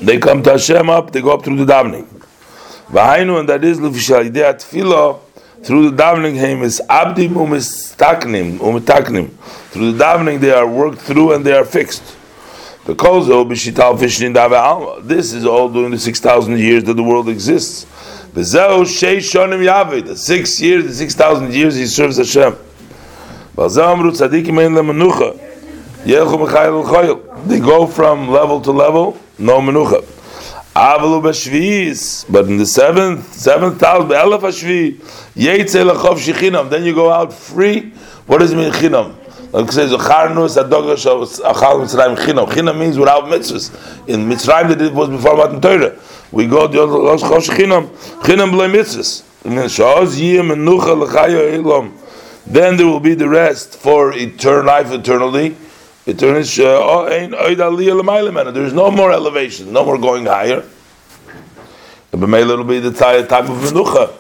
They 0.02 0.18
come 0.18 0.44
to 0.44 0.52
Hashem 0.52 0.90
up, 0.90 1.12
they 1.12 1.22
go 1.22 1.32
up 1.34 1.44
through 1.44 1.64
the 1.64 1.72
davening. 1.72 2.06
V'hainu, 2.90 3.40
and 3.40 3.48
that 3.50 3.64
is 3.64 3.80
l'fishal 3.80 4.26
idea 4.26 4.54
tefillah, 4.54 5.20
through 5.64 5.92
the 5.92 5.96
davening 6.04 6.36
him 6.36 6.64
is 6.64 6.82
abdim 6.90 7.30
umistaknim, 7.30 8.58
umitaknim. 8.60 9.30
Through 9.72 9.94
the 9.94 10.04
davening 10.04 10.40
they 10.40 10.52
are 10.52 10.68
worked 10.68 11.00
through 11.00 11.34
and 11.34 11.46
they 11.46 11.54
are 11.54 11.66
fixed. 11.66 12.18
Dave 12.86 12.98
This 15.08 15.34
is 15.34 15.46
all 15.46 15.70
during 15.70 15.92
the 15.92 16.00
6,000 16.00 16.58
years 16.58 16.84
that 16.86 16.96
the 16.96 17.04
world 17.04 17.30
exists. 17.30 17.86
The 18.34 18.44
six 20.16 20.62
years, 20.62 20.84
the 20.86 20.94
6,000 20.94 21.54
years 21.54 21.76
he 21.76 21.86
serves 21.86 22.18
Hashem. 22.18 22.56
weil 23.60 23.70
so 23.70 23.84
amru 23.84 24.12
tzadikim 24.12 24.58
ein 24.58 24.74
le 24.74 24.82
menucha 24.82 25.34
yelchu 26.06 26.38
mechayel 26.38 26.82
l'choyel 26.82 27.20
they 27.48 27.60
go 27.60 27.86
from 27.86 28.32
level 28.32 28.62
to 28.62 28.72
level 28.72 29.18
no 29.38 29.60
menucha 29.60 30.02
אבל 30.76 31.08
הוא 31.08 31.22
בשביעיס, 31.22 32.26
but 32.30 32.46
in 32.46 32.58
the 32.58 32.66
seventh, 32.66 33.34
seventh 33.34 33.80
thousand, 33.80 34.08
באלף 34.08 34.44
השביעי, 34.44 34.92
יצא 35.36 35.84
לחוב 35.84 36.20
שחינם, 36.20 36.68
then 36.70 36.86
you 36.86 36.94
go 36.94 37.12
out 37.12 37.34
free, 37.34 37.92
what 38.28 38.40
does 38.40 38.52
it 38.52 38.56
mean 38.56 38.72
חינם? 38.72 39.12
Like 39.52 39.72
says, 39.72 39.92
Ocharnu 39.92 40.46
is 40.46 40.58
a 40.58 40.70
dogger 40.70 40.92
of 40.92 40.98
Achal 41.00 41.82
Mitzrayim 41.82 42.16
Chinam. 42.18 42.48
Chinam 42.52 42.78
means 42.78 43.00
without 43.00 43.24
mitzvahs. 43.24 43.72
In 44.08 44.30
Mitzrayim, 44.30 44.70
that 44.70 44.80
it 44.80 44.94
was 44.94 45.10
before 45.10 45.36
Matan 45.38 45.60
Torah. 45.60 45.98
We 46.32 46.46
go 46.46 46.68
to 46.68 46.78
Ochal 46.78 47.40
Mitzrayim 47.40 47.58
Chinam. 47.58 47.88
Chinam 48.22 48.52
blei 48.52 48.72
mitzvahs. 48.72 49.24
And 49.46 49.58
then, 49.58 49.68
Shoz 49.68 50.20
Yiyam 50.20 50.54
and 50.54 50.64
Nucha 50.68 50.94
L'chayo 50.94 51.52
Ilom. 51.58 51.94
Then 52.50 52.78
there 52.78 52.88
will 52.88 53.00
be 53.00 53.14
the 53.14 53.30
rest 53.30 53.78
for 53.78 54.12
eternal 54.14 54.66
life, 54.66 54.92
eternally. 54.92 55.56
Eternal, 56.08 56.42
uh, 56.66 58.52
there's 58.52 58.74
no 58.74 58.90
more 58.90 59.12
elevation, 59.12 59.72
no 59.72 59.86
more 59.86 60.00
going 60.00 60.26
higher. 60.26 60.64
But 62.10 62.28
may 62.28 62.42
It 62.42 62.48
will 62.48 62.64
be 62.64 62.80
the 62.80 62.92
type 62.92 63.30
of 63.32 63.58
menucha. 63.58 64.16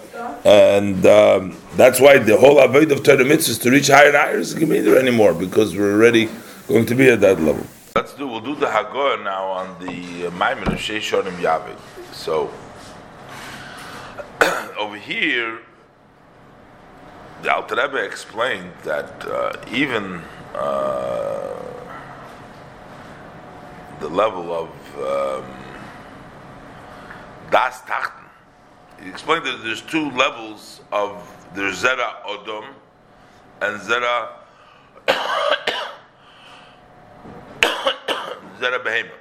And 0.46 1.06
um, 1.06 1.58
that's 1.76 2.00
why 2.00 2.20
the 2.20 2.38
whole 2.38 2.60
avoid 2.60 2.92
of 2.92 3.04
Torah 3.04 3.18
mitzvahs 3.26 3.62
to 3.63 3.72
reach 3.72 3.88
higher 3.88 4.08
and 4.08 4.15
higher 4.15 4.38
isn't 4.38 4.70
there 4.70 4.98
anymore 4.98 5.34
because 5.34 5.76
we're 5.76 5.94
already 5.94 6.30
going 6.68 6.86
to 6.86 6.96
be 6.96 7.10
at 7.10 7.22
that 7.22 7.42
level. 7.42 7.65
Let's 7.96 8.13
do. 8.13 8.28
We'll 8.28 8.39
do 8.39 8.56
the 8.56 8.68
Hagor 8.68 9.24
now 9.24 9.48
on 9.48 9.80
the 9.80 10.28
uh, 10.28 10.32
Maimon 10.32 10.68
of 10.68 10.80
Sheishonim 10.80 11.36
Yavid. 11.42 11.78
So 12.13 12.52
over 14.78 14.96
here, 14.96 15.60
the 17.41 17.54
Alter 17.54 17.75
Rebbe 17.75 17.97
explained 18.04 18.71
that 18.84 19.25
uh, 19.25 19.54
even 19.71 20.21
uh, 20.54 21.56
the 23.99 24.10
level 24.10 24.54
of 24.54 24.69
um, 24.97 25.45
Das 27.49 27.82
Tachten, 27.84 28.25
he 29.02 29.10
explained 29.10 29.45
that 29.45 29.63
there's 29.63 29.82
two 29.82 30.12
levels 30.12 30.82
of 30.91 31.23
there's 31.56 31.82
Zera 31.82 32.21
Odom 32.25 32.65
and 33.62 33.80
Zera 33.82 34.30
Zera 38.60 38.84
Behema. 38.84 39.15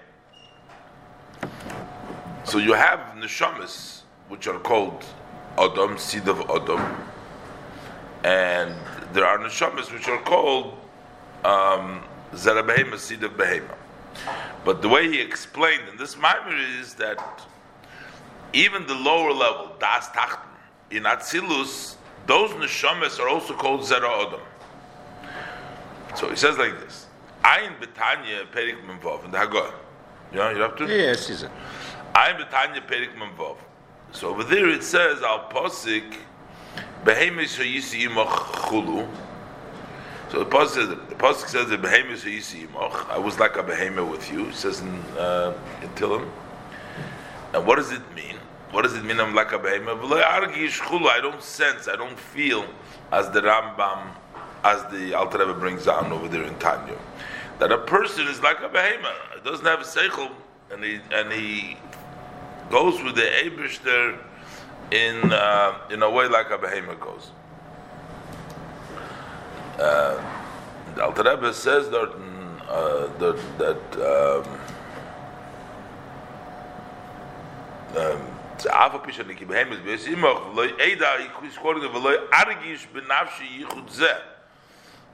So 2.44 2.58
you 2.58 2.72
have 2.72 2.98
neshamas, 3.16 4.02
which 4.28 4.48
are 4.48 4.58
called 4.58 5.04
Odom, 5.56 5.98
seed 5.98 6.26
of 6.28 6.38
Odom, 6.48 7.07
and 8.28 8.74
there 9.14 9.24
are 9.24 9.38
neshamas 9.38 9.90
which 9.90 10.06
are 10.06 10.20
called 10.20 10.74
um, 11.44 12.02
zera 12.34 12.98
seed 12.98 13.22
of 13.24 13.32
behema. 13.32 13.74
But 14.66 14.82
the 14.82 14.88
way 14.88 15.08
he 15.08 15.18
explained 15.20 15.88
in 15.90 15.96
this 15.96 16.14
mimer 16.16 16.56
is 16.78 16.94
that 16.94 17.18
even 18.52 18.86
the 18.86 18.94
lower 18.94 19.32
level, 19.32 19.76
das 19.80 20.08
tachten, 20.10 20.50
in 20.90 21.04
Atzilus, 21.04 21.96
those 22.26 22.50
neshamas 22.50 23.18
are 23.18 23.30
also 23.30 23.54
called 23.54 23.80
zera 23.80 24.10
odom. 24.22 24.40
So 26.14 26.28
he 26.28 26.36
says 26.36 26.58
like 26.58 26.78
this: 26.80 27.06
Ayin 27.44 27.74
betanya 27.80 28.46
perik 28.52 28.84
memvov 28.84 29.24
in 29.24 29.30
the 29.30 29.38
Haggadah. 29.38 29.74
You 30.32 30.38
know, 30.38 30.50
you 30.50 30.60
have 30.60 30.76
to. 30.76 30.86
Yes? 30.86 31.30
Ayin 32.14 32.36
betanya 32.42 32.86
perik 32.86 33.14
memvov. 33.16 33.56
So 34.12 34.28
over 34.28 34.44
there 34.44 34.68
it 34.68 34.82
says 34.82 35.22
al 35.22 35.48
posik 35.50 36.14
Behemis 37.08 37.56
chulu. 37.56 39.08
So 40.30 40.40
the 40.40 40.44
pasuk 40.44 40.68
says 40.68 40.88
the 40.90 41.14
pasuk 41.14 41.48
says 41.48 41.70
that 41.70 41.80
behemis 41.80 42.22
yimoch. 42.22 43.08
I 43.08 43.16
was 43.16 43.40
like 43.40 43.56
a 43.56 43.62
behemoth 43.62 44.10
with 44.10 44.30
you. 44.30 44.48
It 44.48 44.54
says 44.54 44.80
in 44.80 44.94
uh, 45.16 45.56
in 45.82 45.88
Tillim. 45.90 46.28
And 47.54 47.66
what 47.66 47.76
does 47.76 47.92
it 47.92 48.02
mean? 48.14 48.36
What 48.72 48.82
does 48.82 48.94
it 48.94 49.04
mean? 49.04 49.20
I'm 49.20 49.34
like 49.34 49.52
a 49.52 49.58
behemoth. 49.58 50.04
I 50.12 51.18
don't 51.22 51.42
sense. 51.42 51.88
I 51.88 51.96
don't 51.96 52.18
feel 52.18 52.66
as 53.10 53.30
the 53.30 53.40
Rambam, 53.40 54.10
as 54.64 54.84
the 54.92 55.14
Alter 55.14 55.38
Rebbe 55.38 55.54
brings 55.54 55.86
down 55.86 56.12
over 56.12 56.28
there 56.28 56.42
in 56.42 56.58
Tanya, 56.58 56.98
that 57.58 57.72
a 57.72 57.78
person 57.78 58.28
is 58.28 58.42
like 58.42 58.60
a 58.60 58.68
behemoth. 58.68 59.16
It 59.34 59.44
doesn't 59.44 59.64
have 59.64 59.80
a 59.80 59.84
seichel, 59.84 60.30
and 60.70 60.84
he 60.84 61.00
and 61.14 61.32
he 61.32 61.78
goes 62.68 63.02
with 63.02 63.14
the 63.14 63.22
Eibushter 63.22 64.18
in 64.90 65.32
uh, 65.32 65.78
in 65.90 66.02
a 66.02 66.10
way 66.10 66.28
like 66.28 66.50
a 66.50 66.58
behemoth 66.58 67.00
goes. 67.00 67.30
Uh, 69.78 70.22
the 70.94 71.04
Alter 71.04 71.22
Rebbe 71.22 71.52
says 71.52 71.88
that 71.90 72.12
in 72.12 72.60
uh, 72.68 73.08
that 73.18 73.38
that. 73.58 74.44
Um, 74.44 74.60
um, 77.96 78.22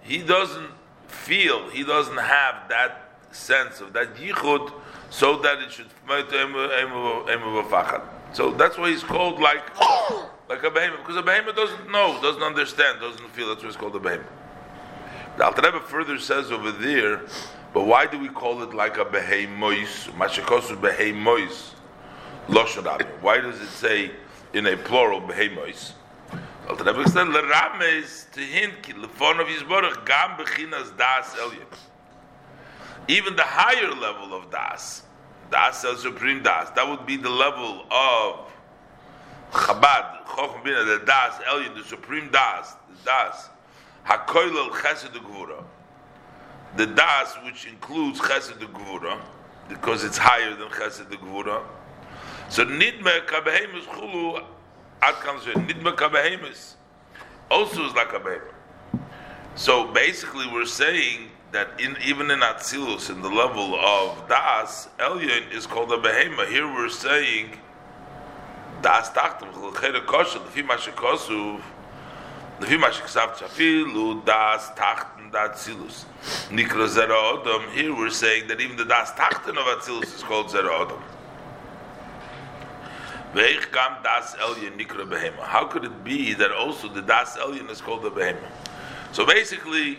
he 0.03 0.23
doesn't 0.23 0.71
feel, 1.07 1.69
he 1.69 1.85
doesn't 1.85 2.17
have 2.17 2.69
that 2.69 3.19
sense 3.33 3.81
of 3.81 3.93
that 3.93 4.15
yichud, 4.15 4.73
so 5.11 5.37
that 5.39 5.59
it 5.59 5.73
should 5.73 5.91
So 8.35 8.51
that's 8.51 8.77
why 8.77 8.91
he's 8.91 9.05
called 9.05 9.41
like 9.41 9.63
like 10.49 10.65
a 10.65 10.71
behemoth, 10.71 11.01
because 11.01 11.17
a 11.17 11.23
behemoth 11.23 11.55
doesn't 11.55 11.91
know, 11.91 12.21
doesn't 12.21 12.43
understand, 12.43 13.01
doesn't 13.01 13.31
feel. 13.31 13.49
That's 13.49 13.63
why 13.63 13.69
it's 13.69 13.77
called 13.77 13.95
a 13.95 14.01
behemoth. 14.01 14.27
The 15.37 15.45
Alter 15.45 15.63
Rebbe 15.63 15.81
further 15.81 16.19
says 16.19 16.51
over 16.51 16.73
there, 16.73 17.23
but 17.73 17.87
why 17.87 18.07
do 18.07 18.19
we 18.19 18.29
call 18.29 18.63
it 18.63 18.75
like 18.75 18.99
a 18.99 19.05
behemoth? 19.05 20.11
Mashikosu 20.17 20.81
behemoth. 20.81 21.75
Loshen 22.49 22.85
Why 23.23 23.41
does 23.41 23.61
it 23.61 23.69
say 23.69 24.11
in 24.53 24.67
a 24.67 24.77
plural 24.77 25.21
behemoth? 25.21 25.95
Alter 26.69 26.85
Rebbe 26.85 27.09
said 27.09 27.29
lerames 27.29 28.31
to 28.33 28.41
hint 28.41 28.83
ki 28.83 28.95
lefon 28.95 29.41
of 29.41 29.47
Yisborach 29.47 30.05
gam 30.05 30.37
bechinas 30.37 30.97
das 30.99 31.35
elyon. 31.37 31.67
Even 33.07 33.37
the 33.37 33.45
higher 33.45 33.95
level 33.95 34.35
of 34.35 34.51
das, 34.51 35.03
das 35.51 35.85
el 35.85 35.97
supreme 35.97 36.43
das, 36.43 36.71
that 36.71 36.89
would 36.89 37.07
be 37.07 37.17
the 37.17 37.31
level 37.31 37.85
of 37.91 38.53
Chabad, 39.53 40.25
Chochem 40.27 40.65
Bina, 40.65 40.85
the 40.85 41.03
das 41.07 41.35
elyon, 41.49 41.77
the 41.77 41.85
supreme 41.85 42.29
das, 42.31 42.75
the 42.89 43.05
das, 43.05 43.49
hakoilel 44.07 44.71
chesed 44.71 45.13
gvura, 45.13 45.63
the 46.77 46.87
das 46.87 47.35
which 47.45 47.67
includes 47.67 48.21
chesed 48.21 48.59
gvura, 48.59 49.21
because 49.69 50.05
it's 50.05 50.19
higher 50.19 50.55
than 50.57 50.69
chesed 50.69 51.07
gvura. 51.07 51.63
So 52.49 52.65
nidme 52.65 53.27
kabehemus 53.27 53.85
chulu 53.85 54.45
Ad 55.05 55.17
nidma 55.17 55.95
kabehemus 55.95 56.75
also 57.51 57.85
is 57.85 57.93
like 57.95 58.15
a 58.15 58.19
behemoth. 58.19 58.55
So 59.55 59.93
basically, 59.93 60.47
we're 60.51 60.65
saying 60.65 61.29
that 61.55 61.81
in, 61.81 61.97
even 62.05 62.33
in 62.33 62.41
Atzilus, 62.41 63.11
in 63.11 63.23
the 63.23 63.29
level 63.29 63.77
of 63.77 64.29
Das, 64.29 64.89
Elyon 64.99 65.53
is 65.53 65.67
called 65.67 65.93
a 65.93 65.99
behemoth. 65.99 66.49
Here 66.49 66.67
we're 66.67 66.89
saying 66.89 67.57
Das 68.83 69.11
Tachtim, 69.11 69.53
Chere 69.81 70.01
Kosher, 70.01 70.41
Lefi 70.41 70.67
Mashikosuv, 70.67 71.61
Lefi 72.59 72.77
Mashiksav 72.77 73.37
Chafilu, 73.37 74.25
Das 74.25 74.71
Tachtim, 74.71 75.31
Atzilus. 75.31 76.07
Nikra 76.51 76.89
Zera 76.89 77.45
Odom, 77.45 77.71
here 77.71 77.95
we're 77.95 78.11
saying 78.11 78.49
that 78.49 78.61
even 78.61 78.77
the 78.77 78.85
Das 78.85 79.13
Tachtim 79.13 79.51
of 79.51 79.79
Atzilus 79.79 80.13
is 80.13 80.25
called 80.25 80.49
Zera 80.49 80.85
Odom. 80.85 81.01
How 85.41 85.67
could 85.67 85.85
it 85.85 86.05
be 86.05 86.35
that 86.35 86.51
also 86.51 86.89
the 86.89 87.03
Das 87.03 87.37
Elyon 87.37 87.71
is 87.71 87.81
called 87.81 88.03
the 88.03 88.11
Behema? 88.11 88.49
So 89.13 89.25
basically, 89.25 89.99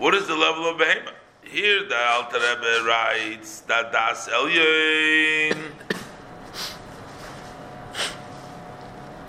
what 0.00 0.14
is 0.14 0.26
the 0.26 0.34
level 0.34 0.66
of 0.66 0.78
Behema? 0.78 1.12
Here 1.42 1.84
the 1.86 1.96
Alter 2.12 2.38
Rebbe 2.38 2.84
writes 2.86 3.60
that 3.62 3.92
Das 3.92 4.28
Elyon 4.28 5.56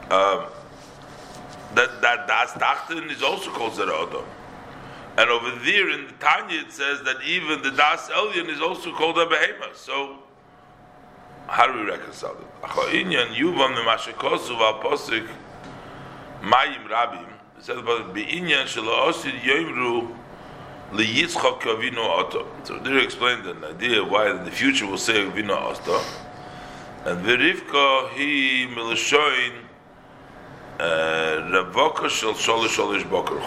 um, 0.10 0.45
that, 1.75 2.01
that 2.01 2.25
Das 2.25 2.53
Tachten 2.53 3.12
is 3.12 3.21
also 3.21 3.51
called 3.51 3.73
Zera 3.73 4.23
And 5.17 5.29
over 5.29 5.51
there 5.65 5.89
in 5.89 6.07
the 6.07 6.13
Tanya 6.13 6.62
it 6.62 6.71
says 6.71 7.01
that 7.03 7.21
even 7.21 7.62
the 7.63 7.71
Das 7.71 8.10
Elyon 8.10 8.47
is 8.47 8.62
also 8.62 8.93
called 8.93 9.17
a 9.17 9.25
Behema. 9.25 9.75
So 9.75 10.19
how 11.47 11.67
do 11.67 11.79
we 11.79 11.91
reconcile 11.91 12.38
it? 12.38 12.69
Inyan 12.93 13.36
Yuvam 13.36 13.75
Mashikosu 13.84 14.57
Valposik 14.57 15.27
Mayim 16.41 16.88
Rabim 16.88 17.27
says 17.60 17.77
about 17.77 18.15
Beinyan 18.15 18.63
Shalaosid 18.65 19.41
Yomru 19.41 20.15
Liyitzchak 20.91 21.62
Kavino 21.62 22.19
Oto. 22.19 22.47
So 22.63 22.77
there 22.80 22.99
explained 22.99 23.45
an 23.45 23.63
idea 23.63 24.04
why 24.04 24.30
in 24.32 24.43
the 24.43 24.51
future 24.51 24.86
we'll 24.86 24.97
say 24.97 25.13
Kavino 25.13 25.71
Oto. 25.71 26.01
And 27.06 27.25
Verivka 27.25 28.10
he 28.12 28.67
Milashoin 28.67 29.54
uh, 30.80 30.84
Ravoka 31.49 32.10
Shal 32.10 32.34
Sholish 32.34 32.75
Sholish 32.75 33.10
Boker 33.10 33.39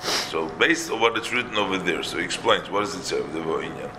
So 0.00 0.48
based 0.58 0.90
on 0.90 1.00
what 1.00 1.16
it's 1.16 1.32
written 1.32 1.56
over 1.56 1.78
there, 1.78 2.02
so 2.02 2.18
he 2.18 2.24
explains 2.24 2.68
what 2.68 2.80
does 2.80 2.94
it 2.94 3.04
say 3.04 3.18
of 3.18 3.32
the 3.32 3.40
Inyan. 3.40 3.90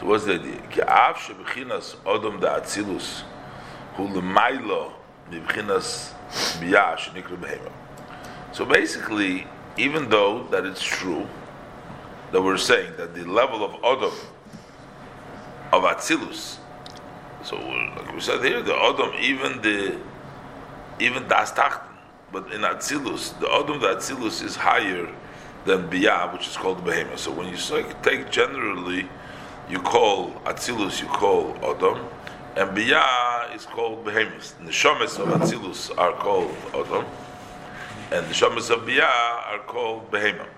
So 0.00 0.06
what's 0.06 0.24
the 0.24 0.34
idea? 0.34 0.56
Ke'av 0.70 1.14
shebechinas 1.14 1.94
odom 2.06 2.40
da 2.40 2.58
atzilus 2.58 3.22
hu 3.94 4.08
lemailo 4.08 4.92
mibchinas 5.30 6.12
biyah 6.58 6.96
shenikru 6.96 7.38
behema. 7.38 7.70
So 8.52 8.64
basically, 8.64 9.46
even 9.80 10.08
though 10.08 10.44
that 10.50 10.64
it's 10.64 10.82
true 10.82 11.26
that 12.32 12.40
we're 12.40 12.56
saying 12.56 12.92
that 12.96 13.14
the 13.14 13.24
level 13.24 13.64
of 13.64 13.72
odom 13.82 14.14
of 15.72 15.82
atzilus, 15.84 16.58
so 17.44 17.56
like 17.56 18.12
we 18.12 18.20
said 18.20 18.44
here, 18.44 18.62
the 18.62 18.72
odom 18.72 19.18
even 19.20 19.60
the 19.62 19.98
even 20.98 21.26
das 21.28 21.52
tachten, 21.52 21.88
but 22.32 22.52
in 22.52 22.60
atzilus, 22.60 23.38
the 23.40 23.46
odom 23.46 23.80
the 23.80 23.88
atzilus 23.88 24.42
is 24.42 24.56
higher 24.56 25.08
than 25.64 25.88
biyah, 25.88 26.32
which 26.32 26.46
is 26.46 26.56
called 26.56 26.84
behema. 26.84 27.16
So 27.18 27.30
when 27.32 27.48
you 27.48 27.56
take 28.02 28.30
generally 28.30 29.08
you 29.70 29.78
call 29.78 30.32
Atzilus, 30.44 31.00
you 31.00 31.06
call 31.06 31.54
Odom, 31.62 32.04
and 32.56 32.76
Biyah 32.76 33.54
is 33.54 33.64
called 33.66 34.04
Behemoth. 34.04 34.58
The 34.58 34.64
Neshamas 34.64 35.18
of 35.18 35.28
Atzilus 35.40 35.96
are 35.96 36.12
called 36.12 36.50
Odom, 36.72 37.06
and 38.12 38.26
the 38.26 38.32
Neshamas 38.32 38.70
of 38.70 38.80
Biyah 38.80 39.46
are 39.46 39.58
called 39.66 40.10
Behemoth. 40.10 40.48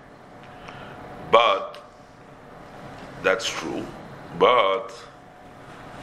But 1.31 1.83
that's 3.21 3.47
true. 3.47 3.85
But 4.39 4.89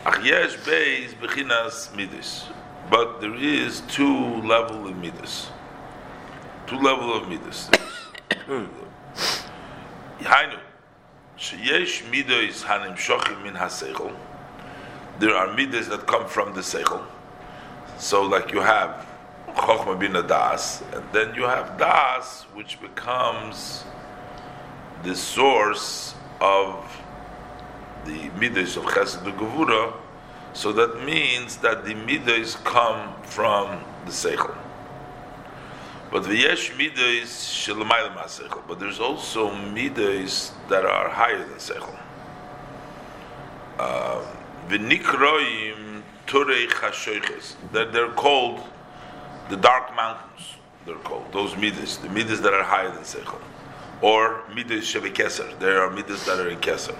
Achyesh 0.04 0.56
Beis 0.58 1.14
Bechinas 1.14 1.94
Midas. 1.96 2.46
But 2.90 3.20
there 3.20 3.34
is 3.34 3.82
two 3.82 4.42
level 4.42 4.88
of 4.88 4.96
Midas. 4.96 5.48
Two 6.66 6.78
level 6.78 7.14
of 7.14 7.28
Midas. 7.28 7.68
Yahainu. 10.20 10.58
Sheyesh 11.40 12.02
midos 12.10 12.64
hanim 12.64 12.94
shochim 12.96 13.42
min 13.42 13.54
haseichel. 13.54 14.14
There 15.20 15.34
are 15.34 15.54
midas 15.54 15.88
that 15.88 16.06
come 16.06 16.28
from 16.28 16.54
the 16.54 16.60
seichel. 16.60 17.02
So, 17.98 18.22
like 18.22 18.52
you 18.52 18.60
have 18.60 19.06
chokhmah 19.54 19.98
bin 19.98 20.12
das, 20.12 20.82
and 20.92 21.04
then 21.12 21.34
you 21.34 21.42
have 21.44 21.78
das, 21.78 22.42
which 22.54 22.80
becomes 22.80 23.84
the 25.02 25.14
source 25.14 26.14
of 26.40 26.84
the 28.04 28.30
midas 28.38 28.76
of 28.76 28.84
chesed 28.84 29.22
gevura. 29.36 29.94
So 30.52 30.72
that 30.72 31.04
means 31.04 31.56
that 31.58 31.84
the 31.84 31.94
midas 31.94 32.56
come 32.64 33.14
from 33.22 33.84
the 34.04 34.10
seichel. 34.10 34.56
But 36.10 36.24
the 36.24 36.36
yesh 36.36 36.76
midas 36.76 37.30
shelamayla 37.30 38.16
masechel. 38.16 38.62
But 38.66 38.80
there's 38.80 38.98
also 38.98 39.54
midas 39.54 40.52
that 40.68 40.84
are 40.84 41.08
higher 41.08 41.38
than 41.38 41.58
sechel. 41.58 41.96
Um, 43.78 44.24
V'nikroim 44.68 46.02
turei 46.26 46.68
chashoiches. 46.68 47.54
That 47.72 47.92
they're 47.92 48.12
called 48.12 48.60
the 49.50 49.56
dark 49.56 49.94
mountains. 49.94 50.54
They're 50.86 50.96
called 50.96 51.32
those 51.32 51.56
midas, 51.56 51.98
the 51.98 52.08
midas 52.08 52.40
that 52.40 52.54
are 52.54 52.62
higher 52.62 52.90
than 52.90 53.02
sechel, 53.02 53.40
or 54.00 54.42
midas 54.54 54.84
shebekeser. 54.84 55.58
There 55.58 55.82
are 55.82 55.90
midas 55.90 56.24
that 56.24 56.38
are 56.40 56.48
in 56.48 56.58
keser. 56.58 56.96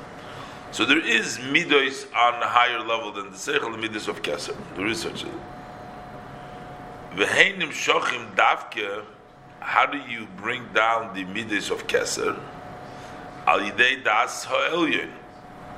So 0.73 0.85
there 0.85 1.05
is 1.05 1.39
midas 1.41 2.07
on 2.15 2.35
a 2.43 2.47
higher 2.47 2.81
level 2.81 3.13
than 3.13 3.31
the 3.31 3.39
sechel, 3.39 3.73
the 3.73 3.79
midas 3.79 4.07
of 4.07 4.23
keser. 4.23 4.57
There 4.77 4.87
is 4.87 5.01
such 5.01 5.25
a 5.25 5.29
V'heinim 7.15 7.71
shochim 7.71 8.35
davke, 8.37 9.05
how 9.59 9.85
do 9.87 9.99
you 9.99 10.29
bring 10.37 10.65
down 10.73 11.13
the 11.15 11.25
midas 11.25 11.71
of 11.71 11.87
Keser? 11.89 12.39
Al 13.47 13.61
yidei 13.61 14.05
das 14.05 14.45
ha'elyon, 14.45 15.11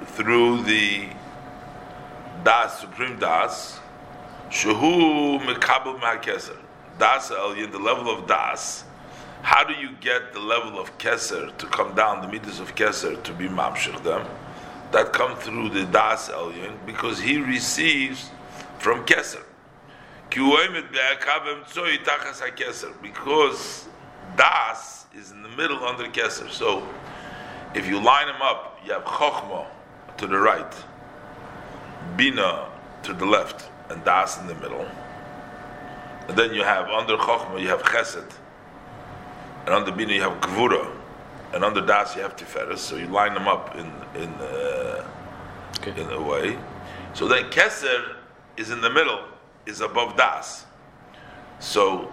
through 0.04 0.62
the 0.64 1.08
das, 2.44 2.80
supreme 2.80 3.18
das, 3.18 3.80
shehu 4.52 5.40
mekabel 5.40 5.98
keser. 6.22 6.56
Das 6.98 7.30
ha'elyon, 7.30 7.72
the 7.72 7.78
level 7.78 8.08
of 8.08 8.26
das. 8.28 8.84
How 9.42 9.64
do 9.64 9.74
you 9.74 9.90
get 10.00 10.32
the 10.32 10.38
level 10.38 10.78
of 10.78 10.96
Keser 10.98 11.56
to 11.58 11.66
come 11.66 11.96
down, 11.96 12.22
the 12.22 12.28
midas 12.28 12.60
of 12.60 12.76
Keser 12.76 13.20
to 13.24 13.32
be 13.32 13.48
mamshich 13.48 14.00
them? 14.04 14.24
That 14.92 15.12
come 15.12 15.34
through 15.36 15.70
the 15.70 15.84
das 15.86 16.28
elyon 16.28 16.74
because 16.86 17.18
he 17.20 17.38
receives 17.38 18.30
from 18.78 19.04
Keser. 19.04 19.42
Because 23.02 23.88
das 24.36 25.06
is 25.12 25.32
in 25.32 25.42
the 25.42 25.48
middle 25.48 25.84
under 25.84 26.04
Keser. 26.04 26.48
So 26.48 26.86
if 27.74 27.88
you 27.88 27.98
line 28.00 28.28
them 28.28 28.40
up, 28.40 28.78
you 28.86 28.92
have 28.92 29.04
Chokhmah 29.04 29.66
to 30.18 30.26
the 30.28 30.38
right, 30.38 30.72
Bina 32.16 32.68
to 33.02 33.12
the 33.12 33.26
left, 33.26 33.71
and 33.92 34.04
Das 34.04 34.38
in 34.40 34.46
the 34.46 34.54
middle. 34.54 34.86
And 36.28 36.36
then 36.36 36.54
you 36.54 36.62
have 36.62 36.88
under 36.88 37.16
Chokhmah 37.16 37.60
you 37.60 37.68
have 37.68 37.82
Chesed, 37.82 38.30
and 39.66 39.74
under 39.74 39.92
Bina 39.92 40.12
you 40.14 40.22
have 40.22 40.40
Gvura, 40.40 40.90
and 41.52 41.64
under 41.64 41.84
Das 41.84 42.16
you 42.16 42.22
have 42.22 42.36
Tiferes. 42.36 42.78
So 42.78 42.96
you 42.96 43.06
line 43.06 43.34
them 43.34 43.46
up 43.48 43.76
in 43.76 43.86
in 44.20 44.30
uh, 44.34 45.06
okay. 45.78 46.00
in 46.00 46.10
a 46.10 46.22
way. 46.22 46.58
So 47.14 47.28
then 47.28 47.44
Keser 47.50 48.16
is 48.56 48.70
in 48.70 48.80
the 48.80 48.90
middle, 48.90 49.20
is 49.66 49.80
above 49.80 50.16
Das. 50.16 50.64
So 51.60 52.12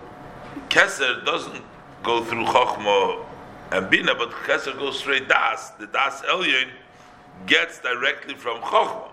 Keser 0.69 1.23
doesn't 1.25 1.63
go 2.03 2.23
through 2.23 2.45
Chokhmah 2.45 3.25
and 3.71 3.89
Bina, 3.89 4.15
but 4.15 4.31
Keser 4.31 4.77
goes 4.77 4.99
straight 4.99 5.29
Das. 5.29 5.69
The 5.79 5.87
Das 5.87 6.21
Elyon 6.23 6.69
gets 7.45 7.79
directly 7.79 8.35
from 8.35 8.59
Chokhmah. 8.61 9.11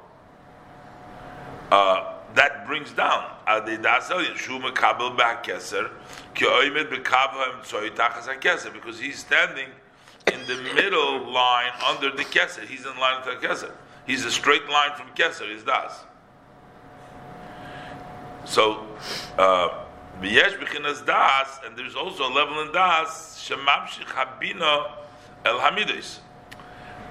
Uh, 1.70 2.15
that 2.34 2.66
brings 2.66 2.92
down 2.92 3.24
because 8.72 8.98
he's 9.00 9.18
standing 9.18 9.68
in 10.32 10.40
the 10.46 10.56
middle 10.74 11.30
line 11.30 11.72
under 11.88 12.10
the 12.10 12.24
Keser. 12.24 12.66
He's 12.66 12.84
in 12.84 12.98
line 12.98 13.22
with 13.24 13.40
the 13.40 13.46
Keser. 13.46 13.72
He's 14.06 14.24
a 14.24 14.30
straight 14.30 14.68
line 14.68 14.90
from 14.96 15.08
Keser. 15.14 15.48
Is 15.50 15.62
Das. 15.62 16.04
So. 18.44 18.86
Uh, 19.38 19.82
V'yesh 20.20 20.58
b'chinas 20.58 21.04
das, 21.04 21.60
and 21.64 21.76
there's 21.76 21.94
also 21.94 22.26
a 22.26 22.32
level 22.32 22.62
in 22.62 22.72
das, 22.72 23.38
shemamshich 23.46 24.06
habina 24.06 24.92
el. 25.44 25.58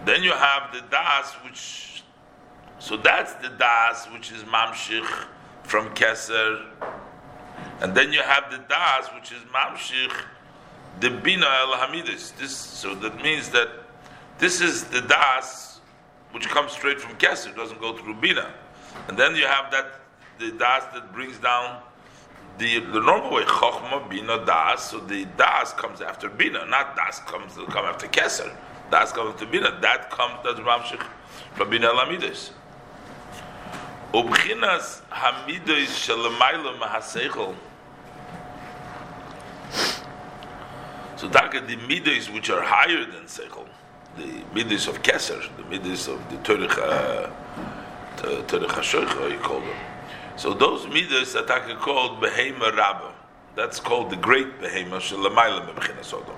Then 0.05 0.23
you 0.23 0.31
have 0.31 0.73
the 0.73 0.81
das, 0.89 1.33
which, 1.43 1.94
so 2.85 2.97
that's 2.97 3.33
the 3.33 3.49
das, 3.49 4.05
which 4.13 4.31
is 4.31 4.43
mamshich 4.43 5.25
from 5.63 5.89
keser, 5.95 6.67
and 7.81 7.95
then 7.95 8.13
you 8.13 8.21
have 8.21 8.51
the 8.51 8.59
das, 8.69 9.09
which 9.15 9.31
is 9.31 9.39
mamshich 9.51 10.13
the 10.99 11.09
bina 11.09 11.47
el 11.47 11.71
hamidis. 11.79 12.37
This, 12.37 12.55
so 12.55 12.93
that 12.93 13.15
means 13.23 13.49
that 13.49 13.69
this 14.37 14.61
is 14.61 14.83
the 14.83 15.01
das, 15.01 15.81
which 16.31 16.47
comes 16.47 16.73
straight 16.73 17.01
from 17.01 17.15
keser, 17.17 17.55
doesn't 17.55 17.81
go 17.81 17.97
through 17.97 18.13
bina, 18.21 18.53
and 19.07 19.17
then 19.17 19.35
you 19.35 19.47
have 19.47 19.71
that 19.71 20.01
the 20.37 20.51
das 20.51 20.83
that 20.93 21.11
brings 21.11 21.39
down 21.39 21.81
the, 22.59 22.81
the 22.81 22.99
normal 22.99 23.33
way, 23.33 23.43
Chochma, 23.45 24.07
Bina, 24.07 24.45
Das, 24.45 24.91
so 24.91 24.99
the 24.99 25.25
Das 25.35 25.73
comes 25.73 26.01
after 26.01 26.29
Bina, 26.29 26.65
not 26.67 26.95
Das 26.95 27.19
comes 27.21 27.55
come 27.55 27.85
after 27.85 28.07
Keser. 28.07 28.55
Das 28.91 29.11
comes 29.11 29.33
after 29.33 29.45
Bina, 29.45 29.77
that 29.81 30.09
comes, 30.09 30.39
that's 30.41 30.59
Ramshich 30.59 31.05
from 31.55 31.69
Bina 31.69 31.89
Lamides. 31.89 32.51
Ubchinas 34.15 35.01
Hamidos 35.11 35.91
Shalamayla 36.07 36.79
Mahaseichel. 36.79 37.53
So 41.17 41.27
Taka, 41.27 41.59
the 41.59 41.75
midos 41.75 42.33
which 42.33 42.49
are 42.49 42.61
higher 42.61 43.03
than 43.03 43.23
Seichel, 43.25 43.67
the 44.15 44.23
midos 44.53 44.87
of 44.87 45.01
Keser, 45.01 45.41
the 45.57 45.63
midos 45.63 46.07
of 46.07 46.29
the 46.29 46.37
Torich, 46.37 46.77
uh, 46.77 47.29
HaShoich, 48.15 49.31
you 49.31 49.39
call 49.39 49.59
them. 49.59 49.75
So 50.37 50.53
those 50.53 50.85
that 51.33 51.49
are 51.49 51.75
called 51.75 52.21
behema 52.21 52.73
rabba. 52.73 53.11
That's 53.57 53.81
called 53.81 54.11
the 54.11 54.15
great 54.15 54.61
behema 54.61 55.01
shalamayla 55.01 55.73
mebchina 55.73 56.05
sodom. 56.05 56.37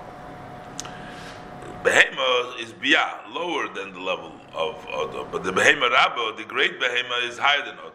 Behema 1.82 2.60
is 2.60 2.72
bia, 2.72 3.20
lower 3.30 3.68
than 3.68 3.92
the 3.92 4.00
level 4.00 4.32
of 4.52 4.74
Odom, 4.86 5.30
but 5.30 5.44
the 5.44 5.52
behema 5.52 5.88
rabba, 5.90 6.34
the 6.36 6.44
great 6.44 6.80
behema, 6.80 7.28
is 7.28 7.38
higher 7.38 7.64
than 7.64 7.76
Odom. 7.76 7.92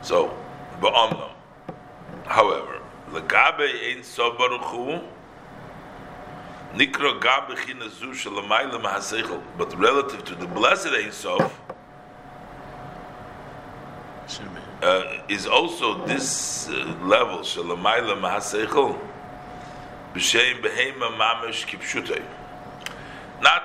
So, 0.00 0.34
ba'amno. 0.80 1.30
However, 2.24 2.80
legabe 3.10 3.94
ein 3.94 4.02
so 4.02 4.32
baruchu, 4.32 5.02
nikro 6.74 7.20
gab 7.20 7.48
bechina 7.48 7.90
zu 7.90 8.12
shalamayla 8.12 8.80
mahaseichel, 8.82 9.42
but 9.58 9.78
relative 9.78 10.24
to 10.24 10.34
the 10.34 10.46
blessed 10.46 10.88
ein 10.88 11.12
sof, 11.12 11.60
uh, 14.82 15.04
is 15.28 15.46
also 15.46 16.06
this 16.06 16.68
uh, 16.70 16.72
level 17.04 17.40
shalamayla 17.40 18.18
mahaseichel 18.18 18.98
b'shem 20.14 20.60
behema 20.62 21.10
mamish 21.16 21.66
kipshutei. 21.66 22.22
Not 23.40 23.62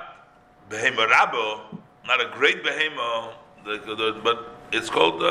behema 0.70 1.06
rabo, 1.08 1.78
not 2.06 2.20
a 2.20 2.26
great 2.32 2.62
behema, 2.64 3.32
but 3.64 4.38
it's 4.72 4.90
called 4.90 5.22
uh, 5.22 5.26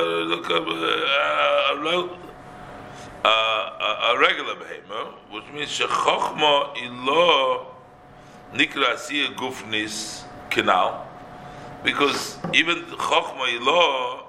uh, 3.26 3.30
uh, 3.30 4.14
a 4.14 4.20
regular 4.20 4.56
behema, 4.56 5.14
which 5.32 5.48
means 5.54 5.70
shechochma 5.70 6.76
ilo 6.78 7.76
nikra 8.54 8.94
asiya 8.96 9.36
gufnis 9.36 10.24
canal, 10.50 11.06
because 11.84 12.38
even 12.54 12.84
chochma 12.84 13.48
ilo 13.56 14.24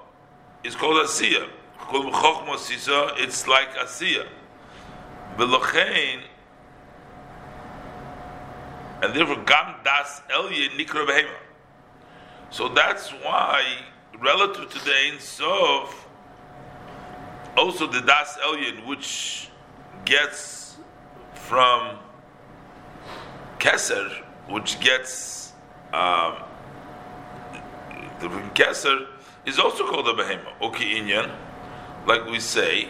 is 0.64 0.74
called 0.74 1.04
Asiya. 1.04 1.48
Called 1.78 2.12
Chochma 2.12 2.58
Sisa, 2.58 3.12
it's 3.16 3.46
like 3.46 3.70
Asiya. 3.76 4.26
Belochein, 5.36 6.20
and 9.02 9.14
therefore 9.14 9.42
Gam 9.44 9.76
Das 9.84 10.22
Elye 10.30 10.70
Nikra 10.76 11.06
Behema. 11.06 11.36
So 12.50 12.68
that's 12.68 13.10
why, 13.10 13.62
relative 14.20 14.70
to 14.70 14.84
the 14.84 14.90
Ein 14.90 15.20
Sof, 15.20 16.08
also 17.56 17.86
the 17.86 18.00
Das 18.00 18.36
Elyon, 18.38 18.86
which 18.86 19.50
gets 20.04 20.76
from 21.34 21.98
Keser, 23.58 24.22
which 24.48 24.80
gets 24.80 25.52
um, 25.92 26.36
the 28.20 28.28
Keser, 28.54 29.06
is 29.44 29.58
also 29.58 29.86
called 29.86 30.08
a 30.08 30.12
behema, 30.12 30.56
Uki 30.60 30.94
inyan, 30.94 31.34
like 32.06 32.24
we 32.26 32.38
say. 32.38 32.88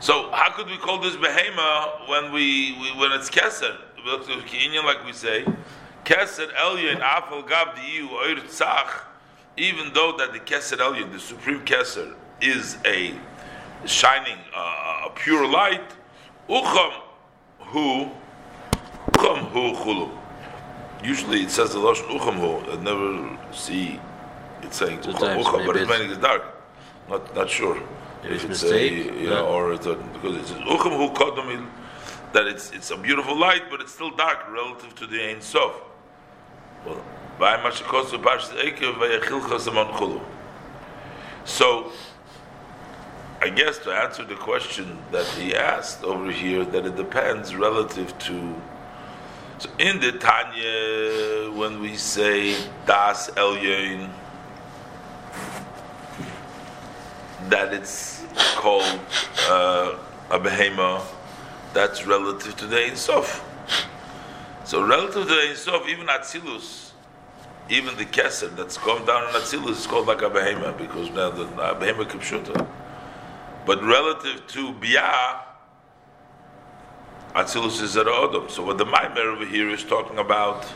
So 0.00 0.30
how 0.32 0.50
could 0.52 0.66
we 0.66 0.76
call 0.76 1.00
this 1.00 1.16
behema 1.16 2.08
when 2.08 2.32
we, 2.32 2.76
we 2.80 3.00
when 3.00 3.12
it's 3.12 3.30
keser? 3.30 3.76
Like 4.04 5.04
we 5.06 5.12
say, 5.12 5.44
keser 6.04 6.52
elyon 6.52 7.00
afal 7.00 7.46
gab 7.48 7.74
diu 7.74 8.10
oir 8.10 8.36
tzach. 8.36 9.04
Even 9.56 9.92
though 9.94 10.16
that 10.18 10.32
the 10.32 10.40
keser 10.40 10.76
elyon, 10.76 11.12
the 11.12 11.18
supreme 11.18 11.64
keser, 11.64 12.14
is 12.40 12.76
a 12.84 13.14
shining, 13.86 14.38
uh, 14.54 15.06
a 15.06 15.10
pure 15.14 15.46
light, 15.46 15.94
ucham 16.48 16.92
hu, 17.60 18.10
ucham 19.12 19.48
hu 19.50 19.72
chulu. 19.72 20.10
Usually 21.02 21.42
it 21.42 21.50
says 21.50 21.72
the 21.72 21.78
lashon 21.78 22.18
ucham 22.18 22.34
hu. 22.34 22.72
I 22.72 22.76
never 22.82 23.38
see 23.54 23.98
it's 24.62 24.76
saying 24.76 24.98
ucha, 24.98 25.42
ucha, 25.42 25.66
but 25.66 25.76
it's 25.76 25.90
meaning 25.90 26.10
is 26.10 26.18
dark. 26.18 26.42
Not 27.08 27.34
not 27.34 27.48
sure 27.48 27.82
if 28.22 28.44
it's 28.44 28.62
a 28.64 28.88
you 28.88 29.30
know, 29.30 29.46
or 29.46 29.72
it's 29.72 29.86
a, 29.86 29.94
because 29.94 30.36
it's 30.36 30.50
ucham 30.52 30.96
hu 30.96 31.08
kodamil 31.14 31.66
that 32.34 32.46
it's 32.46 32.72
it's 32.72 32.90
a 32.90 32.96
beautiful 32.96 33.36
light, 33.36 33.70
but 33.70 33.80
it's 33.80 33.92
still 33.92 34.10
dark 34.10 34.50
relative 34.50 34.94
to 34.96 35.06
the 35.06 35.22
Ein 35.30 35.40
Sof. 35.40 35.80
Well, 36.84 37.02
so, 41.46 41.92
I 43.42 43.48
guess 43.48 43.78
to 43.78 43.90
answer 43.90 44.24
the 44.24 44.34
question 44.36 44.98
that 45.10 45.26
he 45.26 45.54
asked 45.54 46.04
over 46.04 46.30
here, 46.30 46.64
that 46.64 46.86
it 46.86 46.96
depends 46.96 47.56
relative 47.56 48.16
to. 48.20 48.54
So 49.58 49.70
in 49.78 50.00
the 50.00 50.12
Tanya, 50.12 51.50
when 51.58 51.80
we 51.80 51.96
say 51.96 52.56
Das 52.86 53.30
Elyon, 53.30 54.10
that 57.48 57.72
it's 57.72 58.24
called 58.56 59.00
uh, 59.48 59.96
a 60.30 60.38
behema, 60.38 61.02
that's 61.74 62.06
relative 62.06 62.56
to 62.56 62.66
the 62.66 62.86
Ein 62.86 62.96
Sof. 62.96 63.44
So 64.64 64.86
relative 64.86 65.26
to 65.26 65.34
the 65.34 65.40
Ein 65.50 65.56
Sof, 65.56 65.88
even 65.88 66.06
Atzilus, 66.06 66.92
even 67.68 67.96
the 67.96 68.04
Keser 68.04 68.54
that's 68.56 68.78
come 68.78 69.04
down 69.04 69.28
in 69.28 69.34
Atzilus 69.34 69.70
is 69.70 69.86
called 69.86 70.06
like 70.06 70.22
a 70.22 70.30
behema 70.30 70.76
because 70.78 71.10
now 71.10 71.30
the 71.30 71.44
behema 71.46 72.04
kipshuta. 72.04 72.66
But 73.66 73.82
relative 73.82 74.46
to 74.48 74.72
Bia, 74.74 75.40
Atzilus 77.34 77.82
is 77.82 77.96
at 77.96 78.06
Odom. 78.06 78.50
So 78.50 78.64
what 78.64 78.78
the 78.78 78.86
Maimer 78.86 79.34
over 79.34 79.44
here 79.44 79.70
is 79.70 79.82
talking 79.82 80.18
about, 80.18 80.66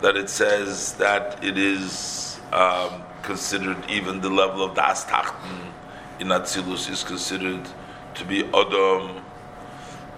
that 0.00 0.16
it 0.16 0.30
says 0.30 0.94
that 0.94 1.44
it 1.44 1.58
is 1.58 2.40
um, 2.52 3.02
considered 3.22 3.78
even 3.90 4.20
the 4.20 4.30
level 4.30 4.62
of 4.64 4.74
Das 4.74 5.04
Tachten 5.04 5.72
in 6.20 6.28
Atzilus 6.28 6.88
is 6.90 7.02
considered 7.02 7.68
to 8.14 8.24
be 8.24 8.44
Adam. 8.54 9.24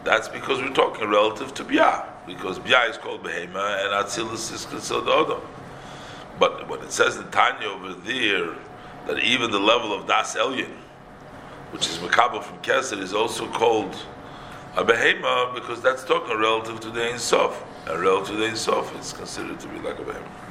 That's 0.06 0.28
because 0.28 0.60
we're 0.60 0.72
talking 0.72 1.10
relative 1.10 1.52
to 1.54 1.64
Bia. 1.64 2.04
because 2.28 2.60
Bia 2.60 2.82
is 2.82 2.96
called 2.96 3.24
Behema 3.24 3.84
and 3.84 3.92
Atzilus 3.92 4.52
is 4.52 4.64
considered 4.64 5.02
Odom. 5.06 5.40
But 6.38 6.68
when 6.68 6.78
it 6.78 6.92
says 6.92 7.16
in 7.16 7.28
Tanya 7.32 7.66
over 7.66 7.92
there 7.92 8.54
that 9.08 9.18
even 9.18 9.50
the 9.50 9.58
level 9.58 9.92
of 9.92 10.06
Das 10.06 10.36
Elyon, 10.36 10.70
which 11.72 11.88
is 11.88 11.98
Makabah 11.98 12.44
from 12.44 12.56
Keser, 12.58 13.02
is 13.02 13.12
also 13.12 13.48
called 13.48 13.96
a 14.76 14.84
Behema 14.84 15.52
because 15.56 15.82
that's 15.82 16.04
talking 16.04 16.38
relative 16.38 16.78
to 16.80 16.90
the 16.90 17.02
Ein 17.02 17.18
Sof. 17.18 17.64
And 17.88 18.00
relative 18.00 18.36
to 18.36 18.40
the 18.42 18.46
Ein 18.46 18.56
Sof, 18.56 18.94
it's 18.94 19.12
considered 19.12 19.58
to 19.58 19.66
be 19.66 19.80
like 19.80 19.98
a 19.98 20.04
Behema. 20.04 20.45